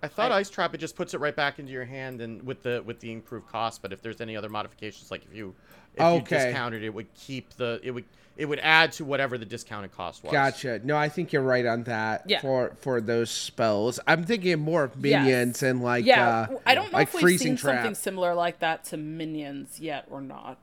[0.03, 2.43] I thought I- Ice Trap it just puts it right back into your hand and
[2.43, 3.83] with the with the improved cost.
[3.83, 5.55] But if there's any other modifications, like if you
[5.95, 6.15] if Okay.
[6.17, 8.05] you discounted, it would keep the it would
[8.37, 10.33] it would add to whatever the discounted cost was.
[10.33, 10.81] Gotcha.
[10.83, 12.23] No, I think you're right on that.
[12.27, 12.41] Yeah.
[12.41, 15.23] For for those spells, I'm thinking more of Yes.
[15.25, 17.77] minions and like yeah, uh, I don't know like if we've seen trap.
[17.77, 20.59] something similar like that to minions yet or not.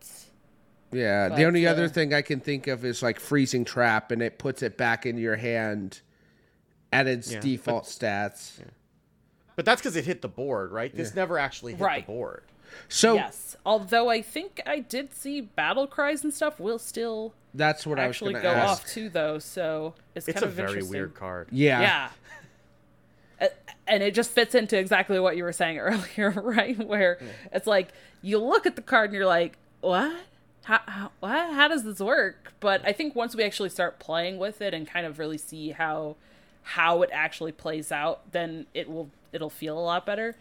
[0.92, 4.10] Yeah, the But, only other uh, thing I can think of is like freezing trap,
[4.10, 6.00] and it puts it back into your hand
[6.94, 8.54] at its Yeah, but- default stats.
[9.58, 10.95] But that's because it hit the board, right?
[10.95, 12.05] This never actually hit Right.
[12.05, 12.43] the board.
[12.89, 17.86] So yes, although I think I did see battle cries and stuff will still that's
[17.88, 18.82] what actually I was go going to ask.
[18.84, 19.39] off too, though.
[19.39, 21.47] So it's, It's kind a of very weird card.
[21.51, 21.82] Yeah.
[23.39, 23.47] Yeah.
[23.88, 26.78] And it just fits into exactly what you were saying earlier, right?
[26.78, 27.20] Where
[27.53, 27.89] it's like
[28.22, 30.20] you look at the card and you're like, "What?
[30.66, 31.53] How, how what?
[31.53, 34.86] How does this work?" But I think once we actually start playing with it and
[34.88, 36.16] kind of really see how
[36.64, 40.36] how it actually plays out, then it will it'll feel a lot better.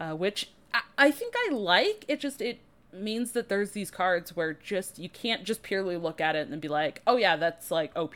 [0.00, 2.04] Uh, which I, I think I like.
[2.08, 2.60] It just it
[2.92, 6.60] means that there's these cards where just you can't just purely look at it and
[6.60, 8.14] be like, "Oh yeah, that's like OP."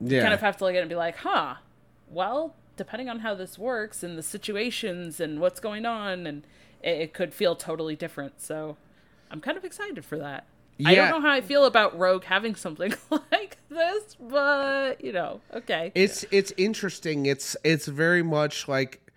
[0.00, 0.22] Yeah.
[0.22, 1.56] kind of have to look at it and be like, huh,
[2.08, 6.42] well, depending on how this works and the situations and what's going on, and
[6.82, 8.40] it, it could feel totally different.
[8.40, 8.76] So
[9.30, 10.46] I'm kind of excited for that.
[10.86, 15.40] I don't know how I feel about Rogue having something like this, but you know,
[15.54, 15.92] okay.
[15.94, 17.26] it's it's interesting.
[17.26, 19.10] It's it's very much like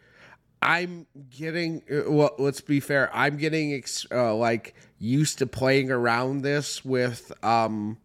[0.64, 2.36] I'm getting uh, well.
[2.40, 3.10] Let's be fair.
[3.14, 7.98] I'm getting uh, like used to playing around this with um,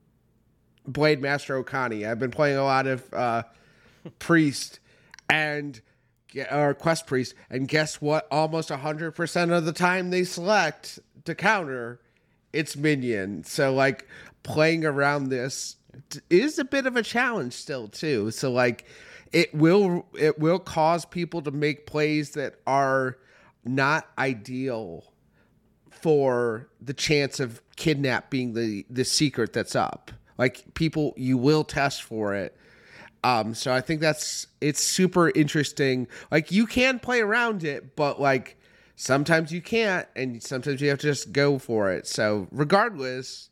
[0.86, 2.08] Blade Master Okani.
[2.08, 3.44] I've been playing a lot of uh,
[4.18, 4.80] Priest
[5.30, 5.80] and
[6.50, 8.26] or Quest Priest, and guess what?
[8.30, 12.00] Almost hundred percent of the time they select to counter,
[12.58, 13.44] it's minion.
[13.44, 14.06] So like
[14.42, 15.76] playing around this
[16.28, 18.32] is a bit of a challenge still too.
[18.32, 18.84] So like
[19.32, 23.16] it will it will cause people to make plays that are
[23.64, 25.04] not ideal
[25.90, 30.10] for the chance of kidnap being the the secret that's up.
[30.36, 32.56] Like people you will test for it.
[33.22, 36.08] Um so I think that's it's super interesting.
[36.32, 38.57] Like you can play around it, but like
[39.00, 42.04] sometimes you can't and sometimes you have to just go for it.
[42.06, 43.48] So regardless,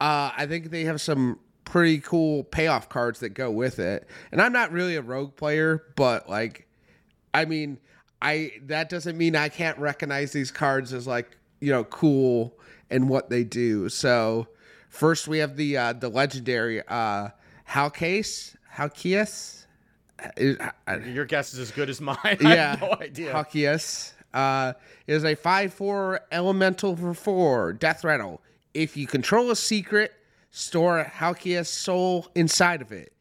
[0.00, 4.06] uh I think they have some pretty cool payoff cards that go with it.
[4.30, 6.68] And I'm not really a rogue player, but like
[7.32, 7.78] I mean,
[8.20, 12.58] I that doesn't mean I can't recognize these cards as like, you know, cool
[12.90, 13.88] and what they do.
[13.88, 14.48] So
[14.90, 17.30] first we have the uh the legendary uh
[17.70, 19.64] Halcase, Halkias.
[20.36, 20.60] It-
[21.06, 22.16] Your guess is as good as mine.
[22.24, 23.32] I yeah, have no idea.
[23.32, 24.74] Halkias uh,
[25.06, 28.42] is a five-four elemental for four death rattle.
[28.74, 30.12] If you control a secret,
[30.50, 33.12] store Halkias soul inside of it.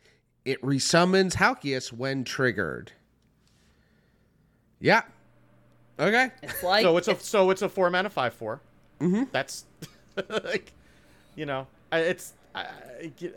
[0.44, 2.92] It resummons Halkias when triggered.
[4.80, 5.04] Yeah.
[6.00, 6.32] Okay.
[6.42, 8.60] It's like so it's a so it's a four mana five four.
[9.00, 9.24] Mm-hmm.
[9.32, 9.66] That's
[10.30, 10.74] like,
[11.36, 12.68] you know, I- it's I,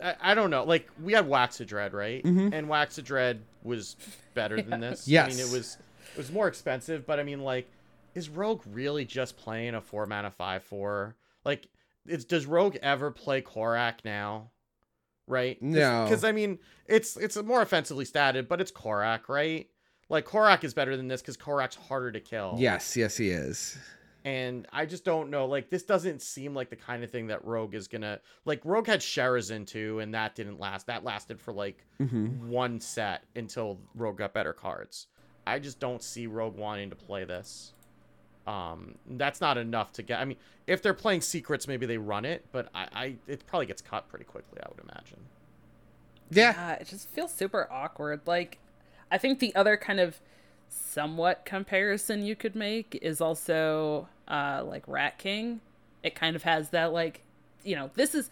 [0.03, 0.63] I, I don't know.
[0.63, 1.27] Like we had
[1.65, 2.23] Dread, right?
[2.23, 2.53] Mm-hmm.
[2.53, 2.67] And
[3.03, 3.95] Dread was
[4.33, 5.07] better than this.
[5.07, 5.37] I Yes.
[5.37, 5.77] mean, it was
[6.17, 7.69] it was more expensive, but I mean, like,
[8.15, 11.15] is Rogue really just playing a four mana five four?
[11.45, 11.67] Like,
[12.05, 14.51] it's does Rogue ever play Korak now?
[15.27, 15.61] Right?
[15.61, 16.03] No.
[16.05, 19.67] Because I mean, it's it's more offensively statted, but it's Korak, right?
[20.09, 22.55] Like Korak is better than this because Korak's harder to kill.
[22.57, 23.77] Yes, yes, he is.
[24.23, 25.45] And I just don't know.
[25.45, 28.61] Like this doesn't seem like the kind of thing that Rogue is gonna like.
[28.63, 30.87] Rogue had Sherazin too, and that didn't last.
[30.87, 32.49] That lasted for like Mm-hmm.
[32.49, 35.07] one set until Rogue got better cards.
[35.53, 37.73] I just don't see Rogue wanting to play this.
[38.45, 40.19] Um, that's not enough to get.
[40.19, 40.37] I mean,
[40.67, 44.07] if they're playing secrets, maybe they run it, but I, I it probably gets cut
[44.07, 44.59] pretty quickly.
[44.63, 45.19] I would imagine.
[46.29, 46.53] Yeah.
[46.57, 48.21] Uh, it just feels super awkward.
[48.25, 48.59] Like,
[49.11, 50.19] I think the other kind of
[50.69, 55.61] somewhat comparison you could make is also uh, like Rat King.
[56.03, 57.23] It kind of has that, like,
[57.63, 58.29] you know, this is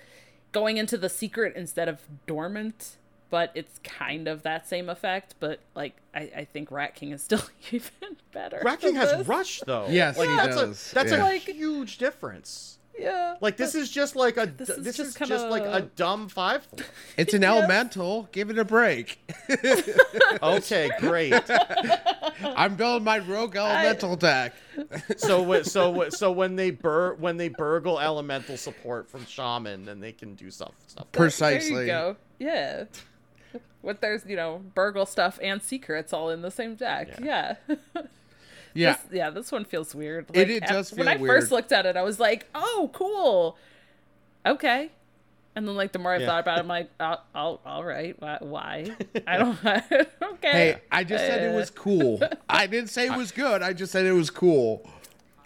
[0.52, 2.98] going into the secret instead of dormant,
[3.36, 5.36] but it's kind of that same effect.
[5.42, 7.42] But, like, I, I think Rat King is still
[7.74, 7.92] even
[8.32, 8.62] better.
[8.64, 9.28] Rat King has this.
[9.28, 9.88] rush though.
[9.90, 10.92] Yes, like, he that's does.
[10.92, 11.18] A, that's Yeah.
[11.22, 12.72] a Like- huge difference.
[12.98, 13.36] Yeah.
[13.42, 15.82] Like this is just like a This this, is is just just, kinda- like a
[15.98, 16.66] dumb five.
[17.18, 18.30] It's an elemental.
[18.32, 19.20] Give it a break.
[20.42, 21.34] Okay, great.
[22.42, 24.54] I'm building my rogue elemental deck.
[25.18, 30.12] so so so when they bur when they burgle elemental support from shaman, then they
[30.14, 31.08] can do stuff stuff.
[31.12, 31.86] There you Precisely.
[31.88, 32.16] go.
[32.40, 32.86] Yeah.
[33.86, 37.20] With there's, you know, burgle stuff and secrets all in the same deck.
[37.22, 37.56] Yeah.
[37.64, 37.76] Yeah.
[38.74, 40.26] This, yeah, this one feels weird.
[40.34, 41.30] It- it does When I weird.
[41.40, 43.58] first looked at it, I was like, "Oh, cool,
[44.46, 44.92] okay."
[45.56, 46.26] And then, like, the more I Yeah.
[46.26, 48.38] thought about it, I'm like, "Oh, all, all right, why?
[48.42, 48.88] why?
[49.28, 49.58] I don't.
[49.66, 52.20] okay." Hey, I just said it Uh, was cool.
[52.50, 53.62] I didn't say it was good.
[53.62, 54.86] I just said it was cool.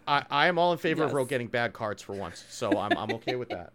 [0.08, 1.16] I I am all in favor of Yes.
[1.16, 3.74] Rogue getting bad cards for once, so I'm I'm okay with that.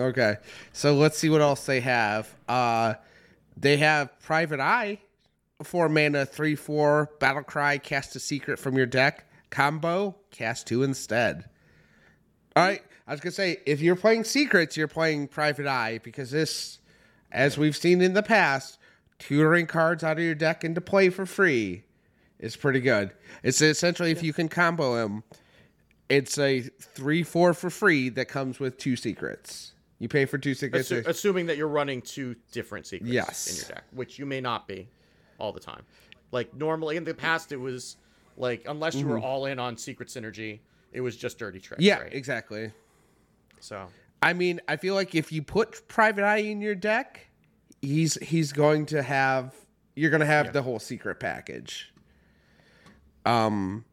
[0.00, 0.36] Okay.
[0.72, 2.34] So let's see what else they have.
[2.48, 2.94] Uh
[3.56, 4.98] they have Private Eye,
[5.62, 9.26] four mana, three four, battle cry, cast a secret from your deck.
[9.50, 11.48] Combo, cast two instead.
[12.56, 12.82] Alright.
[13.06, 16.78] I was gonna say, if you're playing secrets, you're playing Private Eye, because this,
[17.32, 18.78] as we've seen in the past,
[19.18, 21.82] tutoring cards out of your deck into play for free
[22.38, 23.10] is pretty good.
[23.42, 25.24] It's essentially if you can combo them,
[26.08, 29.72] it's a three four for free that comes with two secrets.
[30.00, 30.90] You pay for two secrets.
[30.90, 33.50] Assu- assuming that you're running two different secrets Yes.
[33.50, 34.88] in your deck, which you may not be
[35.38, 35.84] all the time.
[36.32, 37.96] Like normally in the past, it was
[38.36, 40.60] like unless you were all in on secret synergy,
[40.92, 41.80] it was just dirty tricks.
[41.80, 41.86] Mm-hmm.
[41.86, 42.14] yeah, right?
[42.14, 42.72] exactly.
[43.60, 43.88] So
[44.22, 47.28] I mean, I feel like if you put Private Eye in your deck,
[47.82, 49.54] he's he's going to have
[49.94, 51.92] you're going to have the whole secret package.
[53.26, 53.84] Um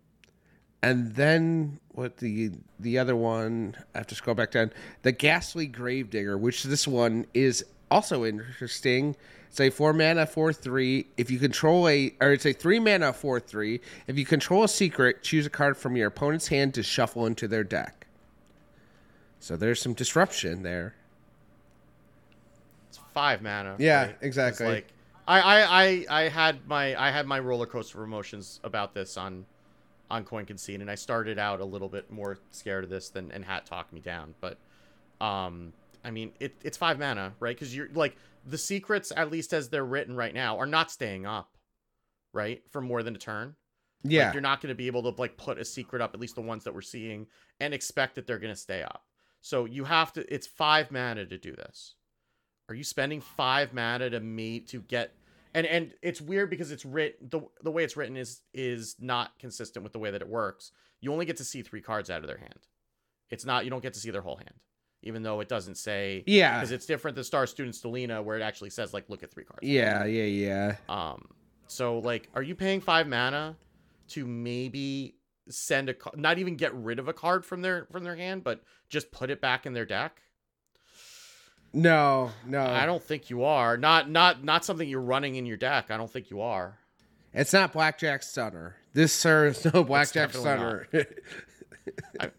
[0.82, 4.72] and then what the the other one I have to scroll back down.
[5.02, 9.16] The Ghastly Gravedigger, which this one is also interesting.
[9.50, 11.08] It's a four mana four three.
[11.18, 13.82] If you control a or it's a three mana four three.
[14.06, 17.48] If you control a secret, choose a card from your opponent's hand to shuffle into
[17.48, 18.08] their deck.
[19.40, 20.96] So there's some disruption there.
[22.90, 23.76] it's five mana.
[23.80, 24.18] Yeah, right?
[24.22, 24.68] Exactly.
[24.68, 24.88] like
[25.28, 29.18] I, I I I had my I had my roller coaster of emotions about this
[29.18, 29.46] on
[30.10, 33.32] on Coin Concede, and I started out a little bit more scared of this than
[33.32, 34.58] and Hat talked me down, but
[35.20, 37.56] um I mean it it's five mana, right?
[37.56, 41.26] Because you're like the secrets, at least as they're written right now, are not staying
[41.26, 41.58] up,
[42.34, 43.56] right, for more than a turn.
[44.04, 44.26] Yeah.
[44.26, 46.36] Like, you're not going to be able to like put a secret up, at least
[46.36, 47.28] the ones that we're seeing,
[47.60, 49.04] and expect that they're going to stay up.
[49.42, 50.34] So you have to.
[50.34, 51.96] It's five mana to do this.
[52.70, 55.14] Are you spending five mana to me to get?
[55.58, 59.32] And and it's weird because it's writ the the way it's written is is not
[59.40, 60.72] consistent with the way that it works.
[61.02, 62.68] You only get to see three cards out of their hand.
[63.32, 63.64] It's not.
[63.64, 64.54] You don't get to see their whole hand,
[65.02, 66.24] even though it doesn't say.
[66.28, 66.60] Yeah.
[66.60, 69.46] Because it's different than Star Student Stelina, where it actually says like look at three
[69.46, 69.64] cards.
[69.64, 70.76] Yeah, yeah, yeah.
[70.90, 71.28] Um,
[71.66, 73.58] so like, are you paying five mana
[74.10, 75.16] to maybe
[75.50, 78.62] send a not even get rid of a card from their from their hand, but
[78.90, 80.22] just put it back in their deck?
[81.74, 82.62] No, no.
[82.66, 83.78] I don't think you are.
[83.78, 85.92] Not not not something you're running in your deck.
[85.92, 86.80] I don't think you are.
[87.34, 88.76] It's not Blackjack Stunner.
[88.94, 91.08] This sir is no Blackjack definitely Stunner.
[92.20, 92.32] I,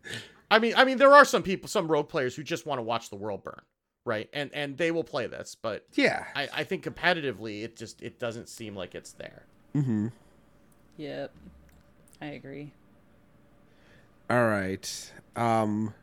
[0.50, 2.82] I mean, I mean, there are some people, some rogue players who just want to
[2.82, 3.60] watch the world burn,
[4.04, 4.28] right?
[4.32, 6.24] And and they will play this, but Yeah.
[6.34, 9.44] I, I think competitively, it just it doesn't seem like it's there.
[9.76, 10.08] Mm-hmm.
[10.96, 11.32] Yep.
[12.20, 12.72] I agree.
[14.28, 15.12] All right.
[15.36, 15.94] Um,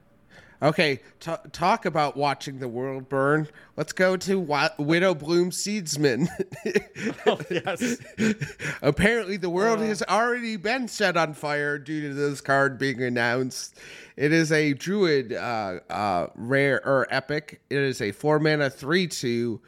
[0.62, 1.00] okay.
[1.20, 3.48] T- talk about watching the world burn.
[3.76, 6.28] Let's go to Wa- Widow Bloom Seedsman.
[7.28, 7.98] Oh yes,
[8.82, 13.78] Apparently, the world has already been set on fire due to this card being announced.
[14.16, 17.62] It is a druid uh, uh, rare or epic.
[17.70, 19.62] It is a four mana three two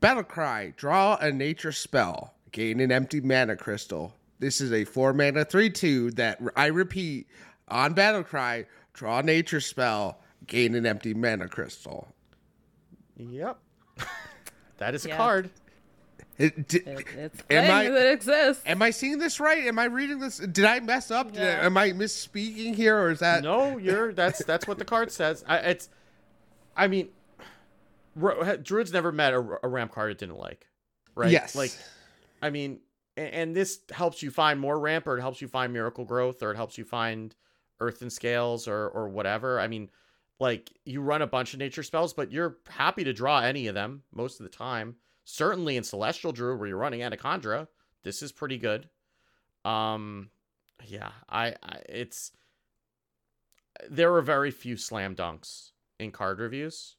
[0.00, 0.72] battle cry.
[0.76, 2.34] Draw a nature spell.
[2.52, 4.14] Gain an empty mana crystal.
[4.38, 7.26] This is a four mana three two that I repeat
[7.68, 8.66] on battle cry.
[8.94, 10.18] Draw a nature spell.
[10.46, 12.08] Gain an empty mana crystal.
[13.16, 13.58] yep.
[14.78, 15.50] that is a card.
[16.38, 18.62] It, d- It, it's Am I- that exists.
[18.66, 19.64] Am I seeing this right?
[19.66, 20.38] Am I reading this?
[20.38, 21.32] Did I mess up?
[21.32, 21.66] Did I- Yeah.
[21.66, 23.42] am I misspeaking here, or is that?
[23.42, 25.44] No, you're that's that's what the card says.
[25.46, 25.90] I, it's,
[26.76, 27.10] I mean,
[28.16, 30.66] Ro- Druids never met a, a ramp card it didn't like,
[31.14, 31.30] right?
[31.30, 31.54] Yes.
[31.54, 31.76] Like,
[32.40, 32.80] I mean,
[33.18, 36.42] and, and this helps you find more ramp, or it helps you find miracle growth,
[36.42, 37.34] or it helps you find
[37.80, 39.60] Earthen Scales, or or whatever.
[39.60, 39.90] I mean,
[40.40, 43.74] like you run a bunch of nature spells, but you're happy to draw any of
[43.74, 44.96] them most of the time.
[45.24, 47.68] Certainly in Celestial Druid, where you're running Anacondra,
[48.02, 48.88] this is pretty good.
[49.64, 50.30] Um,
[50.86, 52.32] yeah, I, I it's
[53.88, 56.96] there are very few slam dunks in card reviews.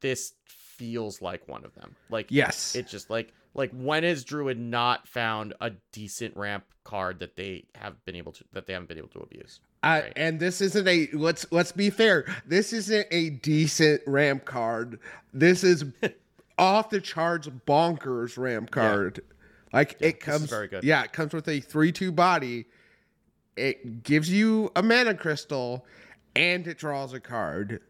[0.00, 1.94] This feels like one of them.
[2.08, 2.74] Like Yes.
[2.74, 7.66] it just like like when has Druid not found a decent ramp card that they
[7.74, 9.60] have been able to that they haven't been able to abuse?
[9.82, 10.12] Uh, Right.
[10.16, 12.26] and this isn't a let's let's be fair.
[12.46, 14.98] This isn't a decent ramp card.
[15.32, 15.84] This is
[16.58, 19.20] off the charts bonkers ramp card.
[19.72, 20.84] Like Yeah, it comes very good.
[20.84, 22.66] Yeah, it comes with a three two body.
[23.56, 25.84] It gives you a mana crystal,
[26.36, 27.80] and it draws a card.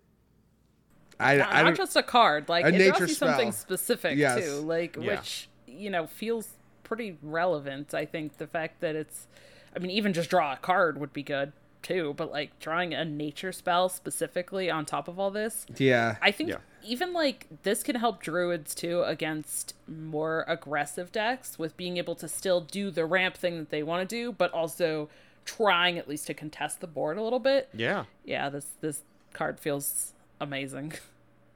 [1.18, 2.48] I, Not, I not just a card.
[2.48, 4.44] Like a it nature draws you something specific Yes.
[4.44, 4.60] too.
[4.60, 5.16] Like Yeah.
[5.16, 6.48] which you know feels
[6.84, 7.94] pretty relevant.
[7.94, 9.26] I think the fact that it's,
[9.74, 11.52] I mean, even just draw a card would be good
[11.82, 12.14] too.
[12.16, 16.16] But like drawing a nature spell specifically on top of all this, yeah.
[16.22, 16.56] I think Yeah.
[16.84, 22.28] even like this can help druids too against more aggressive decks with being able to
[22.28, 25.08] still do the ramp thing that they want to do, but also
[25.44, 27.68] trying at least to contest the board a little bit.
[27.74, 28.04] Yeah.
[28.24, 29.02] Yeah, this this
[29.32, 30.92] card feels amazing.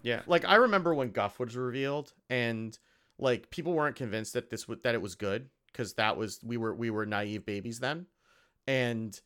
[0.03, 2.79] Yeah, like I remember when Guff was revealed, and
[3.19, 6.59] like people weren't convinced that this would that it was good because that was we
[6.59, 8.05] were we were naive babies then,
[8.67, 9.19] and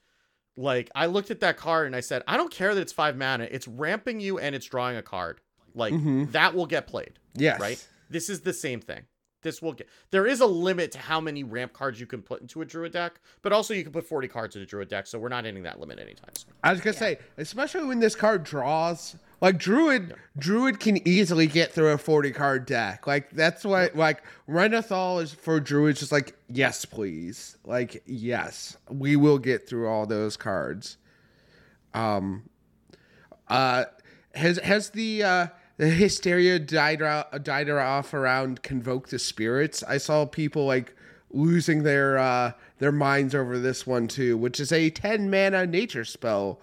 [0.58, 3.16] like I looked at that card and I said, I don't care that it's five
[3.16, 5.40] mana, it's ramping you and it's drawing a card,
[5.74, 6.24] like mm-hmm.
[6.32, 7.60] that will get played, yes.
[7.60, 7.88] right?
[8.10, 9.04] This is the same thing.
[9.42, 9.88] This will get.
[10.10, 12.90] There is a limit to how many ramp cards you can put into a druid
[12.90, 15.44] deck, but also you can put forty cards in a druid deck, so we're not
[15.44, 16.52] hitting that limit anytime soon.
[16.64, 21.72] I was gonna say, especially when this card draws, like Druid, Druid can easily get
[21.72, 23.06] through a forty card deck.
[23.06, 29.16] Like that's what, like Renathal is for Druids, just like yes, please, like yes, we
[29.16, 30.96] will get through all those cards.
[31.94, 32.48] Um,
[33.48, 33.84] uh,
[34.34, 39.82] has has the uh the hysteria died out, died off around convoke the spirits?
[39.84, 40.94] I saw people like
[41.30, 46.04] losing their uh their minds over this one too, which is a 10 mana nature
[46.04, 46.60] spell.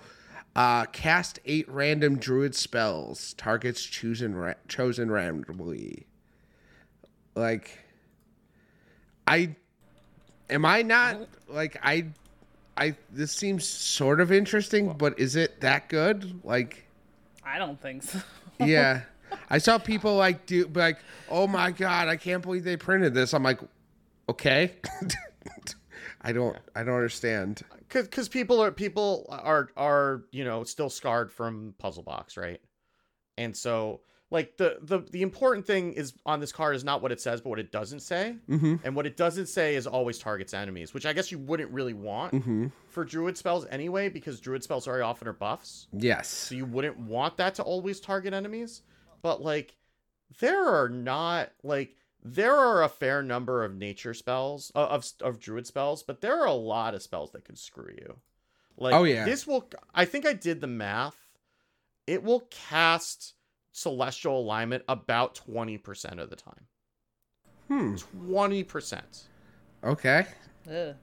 [0.55, 3.33] Uh cast 8 random druid spells.
[3.33, 6.05] Targets chosen ra- chosen randomly.
[7.35, 7.79] Like
[9.27, 9.55] I
[10.49, 12.07] am I not like I
[12.77, 16.41] I this seems sort of interesting, but is it that good?
[16.43, 16.87] Like
[17.43, 18.19] I don't think so.
[18.59, 19.01] yeah.
[19.49, 20.97] I saw people like do like,
[21.29, 23.59] "Oh my god, I can't believe they printed this." I'm like,
[24.29, 24.73] "Okay."
[26.21, 27.61] I don't I don't understand.
[27.87, 32.61] Because because people are people are are you know still scarred from puzzle box right
[33.37, 37.11] and so like the the the important thing is on this card is not what
[37.11, 38.79] it says but what it doesn't say Mhm.
[38.83, 41.93] and what it doesn't say is always targets enemies which i guess you wouldn't really
[41.93, 42.71] want Mhm.
[42.89, 46.27] for druid spells anyway because druid spells very often are buffs Yes.
[46.27, 48.81] so you wouldn't want that to always target enemies
[49.21, 49.75] but like
[50.39, 51.95] there are not like
[52.27, 56.39] there are a fair number of nature spells uh, of of druid spells but there
[56.41, 58.17] are a lot of spells that can screw you
[58.77, 59.25] like Oh, yeah.
[59.25, 61.17] this will i think i did the math
[62.07, 63.35] it will cast
[63.71, 66.65] celestial alignment about 20% of the time
[67.67, 67.95] Hmm.
[67.95, 69.23] 20%
[69.83, 70.25] Okay.
[70.69, 70.95] Ugh.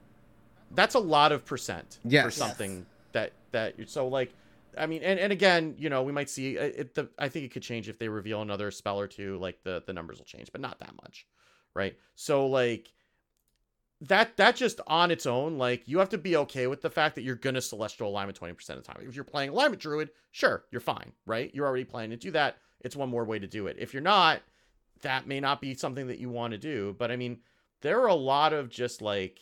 [0.71, 2.35] that's a lot of percent for Yes.
[2.35, 4.33] something that that you so like
[4.77, 7.45] i mean and, and again you know we might see uh, it the i think
[7.45, 10.25] it could change if they reveal another spell or two like the the numbers will
[10.25, 11.25] change but not that much
[11.73, 12.91] right so like
[14.01, 17.15] that that just on its own like you have to be okay with the fact
[17.15, 20.65] that you're gonna celestial alignment 20% of the time if you're playing alignment druid sure
[20.71, 23.67] you're fine right you're already planning to do that It's one more way to do
[23.67, 23.77] it.
[23.79, 24.41] If you're not,
[25.01, 26.95] that may not be something that you want to do.
[26.97, 27.39] But I mean,
[27.81, 29.39] there are a lot of just like,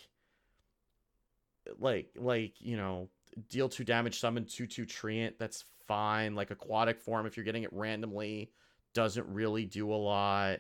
[1.80, 3.10] like, like you know,
[3.50, 5.34] deal two damage, summon two two treant.
[5.38, 6.36] That's fine.
[6.36, 8.52] Like aquatic form, if you're getting it randomly,
[8.94, 10.60] doesn't really do a lot.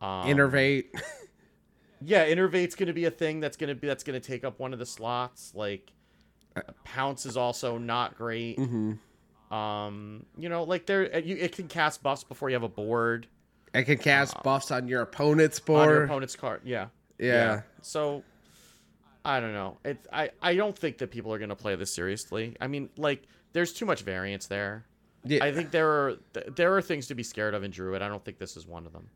[0.00, 0.86] Um, Innervate.
[2.00, 4.78] yeah, innervate's gonna be a thing that's gonna be that's gonna take up one of
[4.78, 5.52] the slots.
[5.54, 5.92] Like
[6.84, 8.58] pounce is also not great.
[8.58, 8.92] hmm
[9.54, 12.68] Um, you know, like there, uh, you it can cast buffs before you have a
[12.68, 13.26] board
[13.74, 16.04] I can cast buffs on your opponent's on your board.
[16.04, 16.62] opponent's card.
[16.64, 16.86] Yeah,
[17.18, 17.62] yeah.
[17.82, 18.22] So
[19.26, 19.76] I don't know.
[19.84, 22.56] It I I don't think that people are gonna play this seriously.
[22.60, 24.84] I mean, like there's too much variance there.
[25.24, 28.02] Yeah, I think there are th- there are things to be scared of in Druid.
[28.02, 29.08] I don't think this is one of them.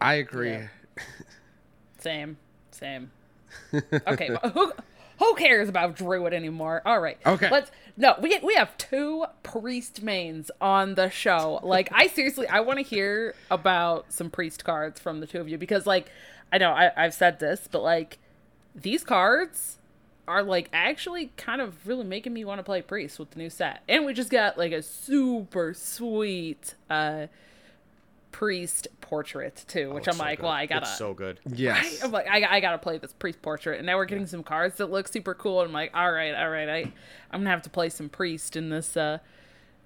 [0.00, 0.50] I agree.
[0.50, 0.68] Yeah.
[1.98, 2.36] Same,
[2.70, 3.10] same.
[4.06, 4.72] Okay, well, who
[5.18, 6.82] who cares about Druid anymore?
[6.84, 7.18] All right.
[7.26, 7.50] Okay.
[7.50, 8.14] Let's no.
[8.20, 11.58] We we have two priest mains on the show.
[11.62, 15.48] Like I seriously, I want to hear about some priest cards from the two of
[15.48, 16.10] you because like
[16.52, 18.18] I know I, I've said this, but like
[18.76, 19.78] these cards
[20.28, 23.48] are like actually kind of really making me want to play priest with the new
[23.50, 27.26] set, and we just got like a super sweet uh
[28.32, 30.42] priest portrait too, which Oh, I'm so like, good.
[30.44, 30.82] well, I gotta.
[30.86, 31.40] It's so good.
[31.46, 31.82] Yes.
[31.84, 32.04] Right?
[32.04, 34.76] I'm like, I, I gotta play this priest portrait, and now we're getting some cards
[34.76, 35.60] that look super cool.
[35.60, 36.80] And I'm like, all right, all right, I,
[37.30, 39.18] I'm gonna have to play some priest in this, uh,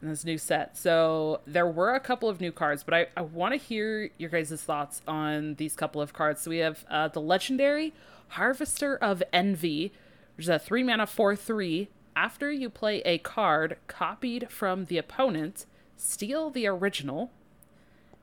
[0.02, 0.76] in this new set.
[0.76, 4.30] So there were a couple of new cards, but I, I want to hear your
[4.30, 6.40] guys' thoughts on these couple of cards.
[6.40, 7.92] So we have uh, the legendary
[8.30, 9.92] Harvester of Envy,
[10.36, 11.88] which is a three mana four three.
[12.16, 15.66] After you play a card copied from the opponent,
[15.96, 17.30] steal the original.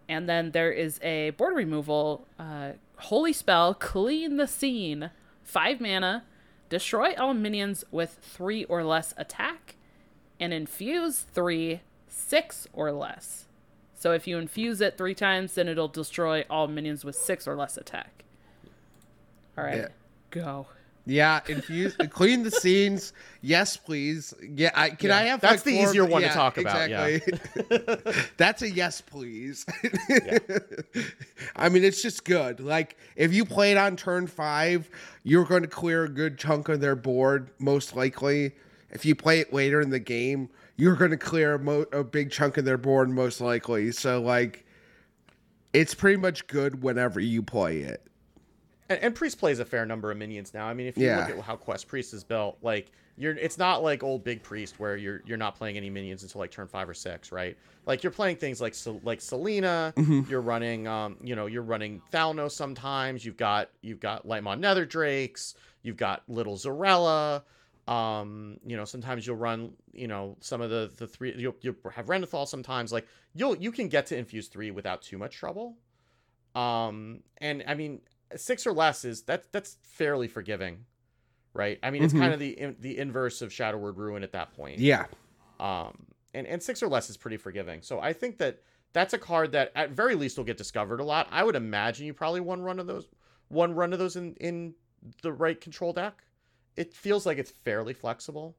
[0.09, 5.11] And then there is a board removal uh, holy spell clean the scene.
[5.43, 6.23] Five mana
[6.69, 9.75] destroy all minions with three or less attack
[10.39, 13.45] and infuse three six or less.
[13.93, 17.55] So if you infuse it three times then it'll destroy all minions with six or
[17.55, 18.23] less attack
[19.57, 19.87] all right Yeah.
[20.31, 20.67] go
[21.05, 23.13] Yeah, infuse, clean the scenes.
[23.41, 24.33] Yes, please.
[24.41, 27.05] Yeah, I can I have That's like, the four- easier one to talk about, yeah.
[27.05, 28.23] Exactly.
[28.37, 29.65] That's a yes, please.
[31.55, 32.59] I mean, it's just good.
[32.59, 34.89] Like if you play it on turn five,
[35.23, 38.51] you're going to clear a good chunk of their board, most likely.
[38.89, 42.03] If you play it later in the game, you're going to clear a, mo- a
[42.03, 43.91] big chunk of their board, most likely.
[43.91, 44.65] So like,
[45.73, 48.01] it's pretty much good whenever you play it.
[48.89, 50.65] And, and priest plays a fair number of minions now.
[50.67, 51.17] I mean, if you Yeah.
[51.27, 54.79] look at how quest priest is built, like you're, it's not like old big priest
[54.79, 57.57] where you're you're not playing any minions until like turn five or six, right?
[57.85, 59.93] Like you're playing things like like Selena.
[60.29, 63.25] You're running, um, you know, you're running Thalnos sometimes.
[63.25, 65.55] You've got you've got Lightmaw Nether Drakes.
[65.81, 67.43] You've got Little Xyrella.
[67.87, 71.33] Um, you know, sometimes you'll run, you know, some of the the three.
[71.37, 72.91] You'll, you'll have Renathal sometimes.
[72.91, 75.77] Like you'll you can get to infuse three without too much trouble.
[76.53, 78.01] Um, and I mean,
[78.35, 80.85] six or less is that's that's fairly forgiving,
[81.53, 81.79] right?
[81.83, 82.19] I mean, it's Mhm.
[82.19, 84.79] kind of the in, the inverse of Shadow Word Ruin at that point.
[84.79, 85.05] Yeah.
[85.59, 87.81] Um, and and six or less is pretty forgiving.
[87.81, 88.61] So I think that
[88.93, 91.27] that's a card that at very least will get discovered a lot.
[91.31, 93.07] I would imagine you probably one run of those,
[93.47, 94.75] one run of those in in
[95.21, 96.23] the right control deck.
[96.75, 98.55] It feels like it's fairly flexible.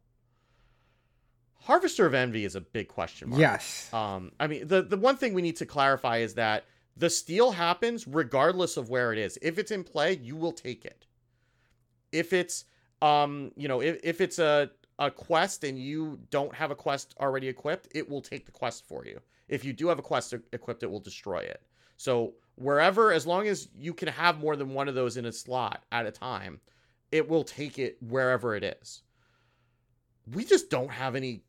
[1.63, 3.41] Harvester of Envy is a big question mark.
[3.41, 3.93] Yes.
[3.93, 6.65] Um, I mean, the the one thing we need to clarify is that
[6.99, 9.39] the steal happens regardless of where it is.
[9.41, 11.07] If it's in play, you will take it.
[12.13, 12.65] If it's
[13.01, 17.15] um, you know, if, if it's a a quest and you don't have a quest
[17.21, 19.21] already equipped, it will take the quest for you.
[19.49, 21.63] If you do have a quest equipped, it will destroy it.
[21.97, 25.33] So wherever, as long as you can have more than one of those in a
[25.33, 26.61] slot at a time,
[27.13, 29.03] it will take it wherever it is.
[30.35, 31.43] We just don't have any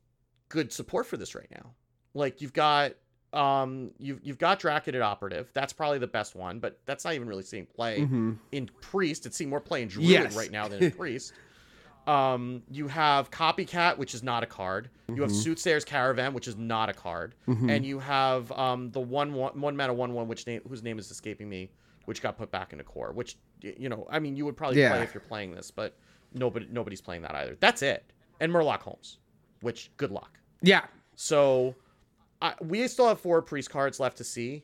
[0.48, 1.72] good support for this right now.
[2.14, 2.94] Like you've got
[3.34, 5.50] um you've you've got Drakonid Operative.
[5.54, 8.38] That's probably the best one, but that's not even really seeing play Mhm.
[8.52, 9.26] in Priest.
[9.26, 10.36] It's seeing more play in Druid Yes.
[10.36, 11.34] right now than in Priest.
[12.08, 14.90] Um, you have Copycat, which is not a card.
[15.10, 15.44] You have Mhm.
[15.44, 17.70] Soothsayer's Caravan, which is not a card, Mhm.
[17.70, 20.98] and you have um the one one one mana one one, which name whose name
[20.98, 21.70] is escaping me,
[22.06, 23.12] which got put back into core.
[23.12, 24.94] Which you know, I mean, you would probably Yeah.
[24.94, 25.94] play if you're playing this, but
[26.34, 27.58] nobody nobody's playing that either.
[27.60, 28.12] That's it.
[28.40, 29.20] And Murloc Holmes,
[29.62, 30.40] which good luck.
[30.62, 30.86] yeah.
[31.16, 31.76] So
[32.42, 34.64] I, we still have four priest cards left to see.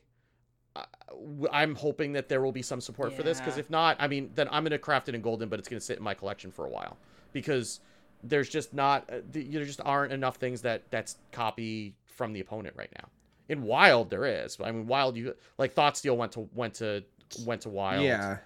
[1.52, 4.08] I, am hoping that there will be some support for this because if not, I
[4.08, 6.04] mean, then I'm going to craft it in golden, but it's going to sit in
[6.04, 6.98] my collection for a while
[7.32, 7.80] because
[8.22, 12.40] there's just not uh, th- there just aren't enough things that that's copy from the
[12.40, 13.08] opponent right now.
[13.48, 14.58] In wild, there is.
[14.62, 17.04] I mean, wild, you like Thought Steal went to went to
[17.44, 18.04] went to wild.
[18.04, 18.38] Yeah.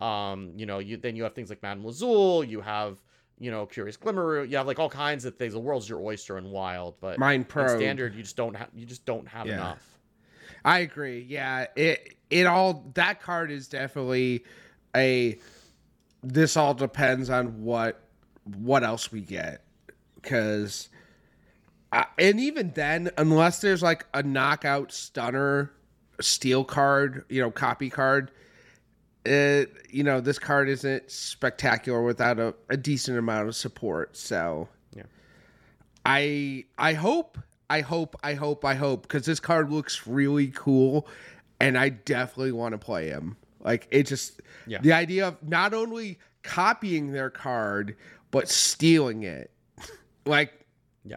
[0.00, 2.98] Um, you know, you then you have things like Madame Lazul, you have
[3.38, 5.52] you know Curious Glimmer, you have like all kinds of things.
[5.52, 7.76] The world's your oyster and wild, but Mind Pro.
[7.76, 9.54] standard you just don't have you just don't have Yeah.
[9.54, 9.92] enough
[10.64, 11.24] I agree.
[11.28, 14.44] Yeah, it it all that card is definitely
[14.96, 15.38] a.
[16.22, 18.00] This all depends on what
[18.56, 19.64] what else we get,
[20.16, 20.88] because,
[21.92, 25.72] uh, and even then, unless there's like a knockout stunner,
[26.20, 28.30] steal card, you know, copy card,
[29.26, 34.16] it you know this card isn't spectacular without a, a decent amount of support.
[34.16, 35.04] So, Yeah.
[36.04, 41.06] I I hope I hope I hope I hope because this card looks really cool,
[41.60, 43.36] and I definitely want to play him.
[43.60, 44.78] Like it just Yeah.
[44.80, 47.96] the idea of not only copying their card
[48.30, 49.50] but stealing it,
[50.26, 50.52] like
[51.04, 51.16] Yeah.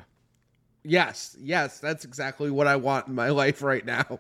[0.83, 4.19] yes yes that's exactly what I want in my life right now.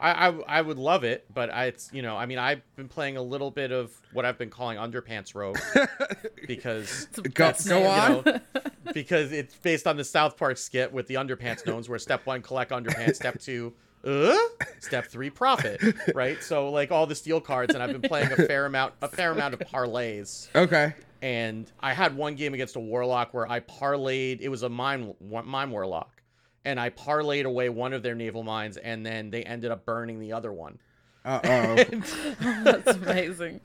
[0.00, 2.62] Yeah, I, I I would love it, but I it's you know I mean I've
[2.76, 5.58] been playing a little bit of what I've been calling underpants rogue
[6.46, 8.10] because It's Go- go on.
[8.16, 8.40] you know
[8.92, 12.42] because it's based on the South Park skit with the underpants gnomes where step one
[12.42, 13.72] collect underpants, step two.
[14.04, 14.36] Uh,
[14.78, 15.80] step three profit
[16.14, 19.08] right so like all the steel cards and i've been playing a fair amount a
[19.08, 20.94] fair amount of parlays Okay.
[21.22, 24.40] and I had one game against a warlock where I parlayed.
[24.40, 25.12] It was a mine
[25.44, 26.15] mine warlock,
[26.66, 30.18] and I parlayed away one of their naval mines, and then they ended up burning
[30.20, 30.78] the other one.
[31.24, 31.84] Uh oh.
[32.64, 33.60] That's amazing.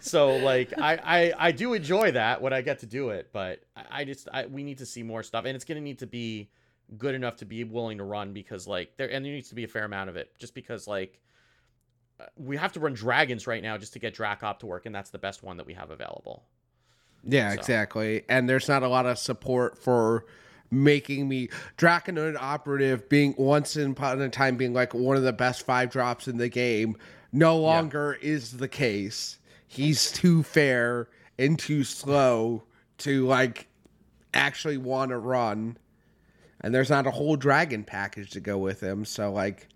[0.00, 3.60] So like I, I I do enjoy that when I get to do it, but
[3.76, 6.06] I, I just I, we need to see more stuff, and it's gonna need to
[6.06, 6.50] be
[6.98, 9.64] good enough to be willing to run because like there and there needs to be
[9.64, 11.20] a fair amount of it, just because like
[12.20, 14.94] uh, we have to run dragons right now just to get Drakop to work, and
[14.94, 16.44] that's the best one that we have available.
[17.26, 17.54] Yeah, So.
[17.58, 18.24] exactly.
[18.28, 20.26] And there's not a lot of support for
[20.82, 21.48] making me
[21.78, 26.28] Drakonid Operative being once upon a time being like one of the best five drops
[26.28, 26.96] in the game
[27.32, 29.38] no longer is the case.
[29.66, 31.08] He's too fair
[31.38, 32.62] and too slow
[32.98, 33.66] to like
[34.32, 35.76] actually want to run.
[36.60, 39.68] And there's not a whole dragon package to go with him, so like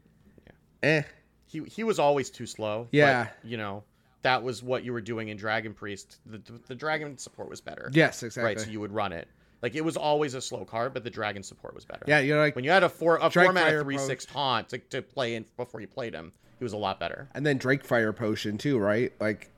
[0.83, 1.03] eh.
[1.47, 2.85] he he was always too slow.
[2.85, 3.29] but, Yeah.
[3.43, 3.83] you know
[4.23, 6.19] that was what you were doing in Dragon Priest.
[6.27, 7.91] The the dragon support was better.
[7.93, 8.55] Yes, exactly.
[8.55, 9.29] Right, so you would run it.
[9.63, 12.05] Like it was always a slow card, but the dragon support was better.
[12.07, 14.25] yeah, you're like When you had a four a Strike four mana Fire three six
[14.25, 17.29] taunt to, to play in before you played him, he was a lot better.
[17.35, 19.13] and then Drake Fire Potion too, right?
[19.21, 19.51] Like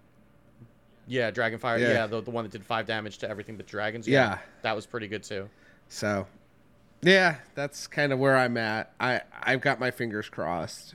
[1.07, 1.79] Yeah, Dragon Fire.
[1.79, 1.89] Yeah.
[1.93, 4.09] Yeah, the, the one that did five damage to everything but dragons.
[4.09, 4.39] Yeah.
[4.63, 5.51] that was pretty good too.
[5.89, 6.27] So,
[7.03, 8.93] yeah, that's kind of where I'm at.
[9.01, 10.95] I I've got my fingers crossed.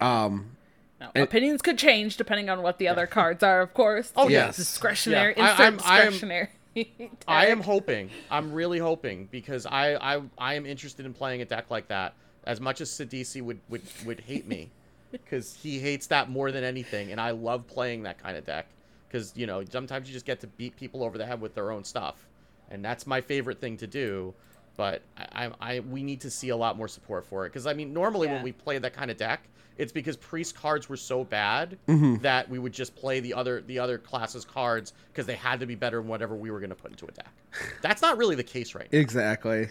[0.00, 0.56] Um,
[1.00, 4.12] Now, And- opinions could change depending on what the other cards are, of course.
[4.16, 4.56] Oh, yes.
[4.56, 5.34] discretionary.
[5.36, 6.48] Yeah, Insert I'm- I'm- discretionary.
[7.28, 8.10] I am hoping.
[8.30, 12.14] I'm really hoping because I I, I am interested in playing a deck like that.
[12.44, 14.70] As much as Sidisi would would would hate me,
[15.12, 18.66] because he hates that more than anything, and I love playing that kind of deck.
[19.08, 21.70] Because you know sometimes you just get to beat people over the head with their
[21.70, 22.26] own stuff,
[22.70, 24.34] and that's my favorite thing to do.
[24.76, 27.50] But I I, I we need to see a lot more support for it.
[27.50, 28.34] Because I mean normally Yeah.
[28.34, 29.40] when we play that kind of deck,
[29.78, 32.22] it's because priest cards were so bad Mm-hmm.
[32.22, 35.66] that we would just play the other the other classes cards because they had to
[35.66, 37.32] be better than whatever we were going to put into a deck.
[37.82, 38.98] That's not really the case right now.
[38.98, 39.68] exactly.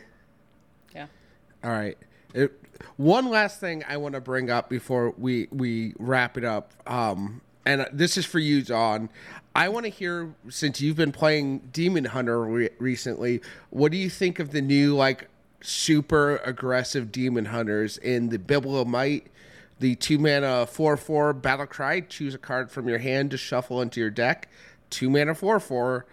[0.95, 1.07] Yeah.
[1.63, 1.97] All right.
[2.33, 2.51] It,
[2.97, 6.71] one last thing I want to bring up before we we wrap it up.
[6.87, 9.09] Um, and this is for you, John.
[9.55, 13.41] I want to hear since you've been playing Demon Hunter re- recently.
[13.69, 15.27] What do you think of the new like
[15.61, 19.25] super aggressive Demon Hunters in the Bibliomite?
[19.79, 22.01] The two mana four four battle cry.
[22.01, 24.49] Choose a card from your hand to shuffle into your deck.
[24.89, 26.07] Two mana four four,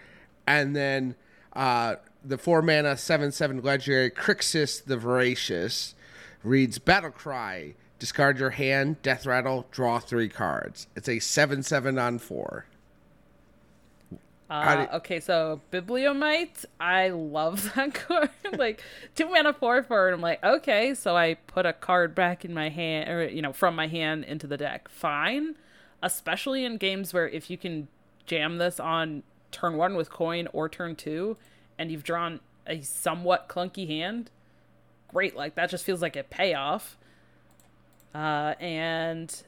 [0.46, 1.14] and then
[1.54, 5.94] uh, the four mana seven seven legendary Kryxis the Voracious
[6.42, 7.74] reads battle cry.
[7.98, 10.86] Discard your hand, death rattle, draw three cards.
[10.96, 12.66] It's a seven seven on four.
[14.50, 18.30] Uh, okay, so Bibliomite, I love that card.
[18.58, 18.82] like
[19.14, 20.12] two mana four for it.
[20.12, 23.52] I'm like, okay, so I put a card back in my hand, or you know,
[23.52, 24.88] from my hand into the deck.
[24.88, 25.54] Fine,
[26.02, 27.86] especially in games where if you can
[28.26, 29.22] jam this on
[29.52, 31.36] turn one with coin or turn two,
[31.78, 34.32] and you've drawn a somewhat clunky hand,
[35.06, 35.36] great.
[35.36, 36.98] Like that just feels like a payoff.
[38.12, 39.42] Uh, and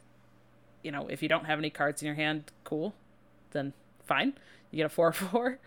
[0.85, 2.95] you know, if you don't have any cards in your hand, cool,
[3.51, 3.73] then
[4.05, 4.35] fine.
[4.71, 5.59] You get a 4 4.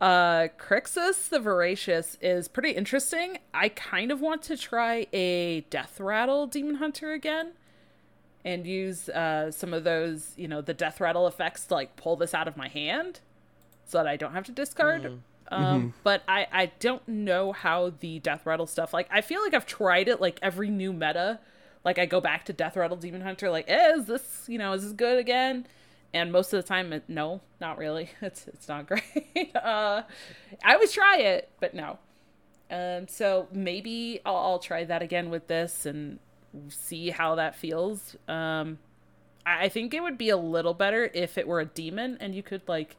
[0.00, 3.38] Uh, Kryxis the Voracious is pretty interesting.
[3.54, 7.52] I kind of want to try a Death Rattle Demon Hunter again
[8.44, 12.16] and use uh, some of those, you know, the Death Rattle effects to like pull
[12.16, 13.20] this out of my hand
[13.86, 15.04] so that I don't have to discard.
[15.50, 19.54] Um, But I, I don't know how the Death Rattle stuff, like, I feel like
[19.54, 21.38] I've tried it like every new meta.
[21.84, 24.72] Like, I go back to Death Rattle Demon Hunter, like, eh, is this, you know,
[24.72, 25.66] is this good again?
[26.14, 29.04] And most of the time it, no not really it's it's not great
[29.56, 30.02] uh
[30.64, 31.98] i always try it but no
[32.70, 36.18] Um, so maybe I'll, I'll try that again with this and
[36.70, 38.16] see how that feels.
[38.28, 38.78] Um,
[39.46, 42.34] I, I think it would be a little better if it were a demon and
[42.34, 42.96] you could like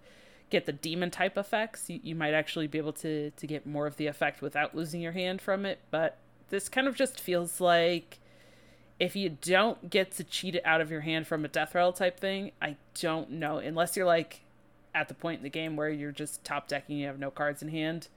[0.49, 1.89] get the demon type effects.
[1.89, 5.01] You, you might actually be able to to get more of the effect without losing
[5.01, 5.79] your hand from it.
[5.91, 6.17] But
[6.49, 8.19] this kind of just feels like
[8.99, 11.91] if you don't get to cheat it out of your hand from a death rattle
[11.93, 13.57] type thing, I don't know.
[13.57, 14.41] Unless you're like
[14.93, 17.61] at the point in the game where you're just top decking, you have no cards
[17.61, 18.07] in hand.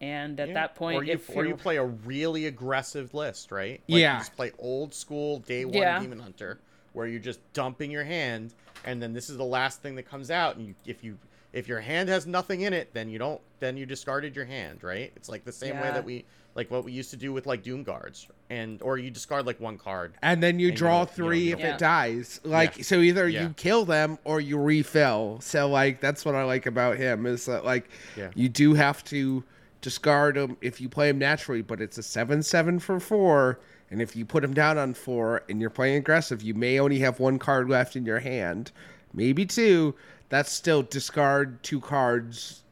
[0.00, 0.54] And at Yeah.
[0.54, 3.80] that point, or you, if or you you're- play a really aggressive list, right?
[3.88, 4.14] Like Yeah.
[4.14, 5.98] You just play old school day one Yeah.
[6.00, 6.58] Demon Hunter,
[6.92, 8.54] where you're just dumping your hand,
[8.84, 11.18] and then this is the last thing that comes out, and you, if you
[11.52, 14.82] if your hand has nothing in it, then you don't then you discarded your hand,
[14.82, 15.12] right?
[15.16, 16.24] It's like the same way that we
[16.56, 19.60] like what we used to do with like Doom guards, and or you discard like
[19.60, 20.14] one card.
[20.22, 21.64] and then you And draw you three if it.
[21.64, 22.40] it dies.
[22.44, 22.84] Like Yeah.
[22.84, 23.42] so, either Yeah.
[23.42, 25.38] you kill them or you refill.
[25.40, 28.30] So like that's what I like about him is that like Yeah.
[28.34, 29.42] you do have to
[29.80, 33.58] discard him if you play him naturally, but it's a seven seven for four.
[33.90, 36.98] And if you put him down on four and you're playing aggressive, you may only
[37.00, 38.72] have one card left in your hand,
[39.12, 39.94] maybe two.
[40.30, 42.62] That's still discard two cards,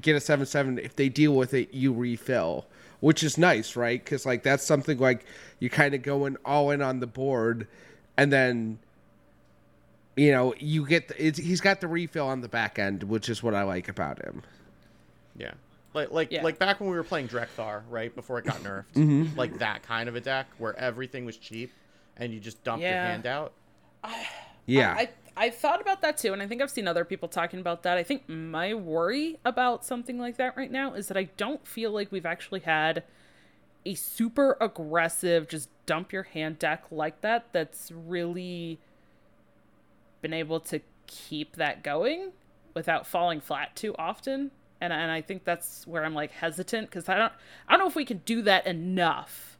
[0.00, 0.78] get a seven seven.
[0.78, 2.66] If they deal with it, you refill,
[3.04, 4.02] which is nice, right?
[4.02, 5.26] Because like that's something like
[5.58, 7.68] you kind of going all in on the board,
[8.16, 8.78] and then
[10.16, 13.28] you know you get the, it's, he's got the refill on the back end, which
[13.28, 14.42] is what I like about him.
[15.36, 15.52] Yeah.
[15.92, 16.42] Like like Yeah.
[16.42, 19.38] like back when we were playing Drekthar, right before it got nerfed, Mm-hmm.
[19.38, 21.72] like that kind of a deck where everything was cheap,
[22.16, 23.52] and you just dumped your hand out.
[24.66, 25.08] Yeah, I I
[25.50, 27.98] thought about that too, and I think I've seen other people talking about that.
[27.98, 31.90] I think my worry about something like that right now is that I don't feel
[31.90, 33.02] like we've actually had
[33.84, 37.46] a super aggressive, just dump your hand deck like that.
[37.52, 38.78] That's really
[40.22, 42.32] been able to keep that going
[42.72, 44.50] without falling flat too often.
[44.80, 47.32] And and I think that's where I'm like hesitant because I don't
[47.68, 49.58] I don't know if we can do that enough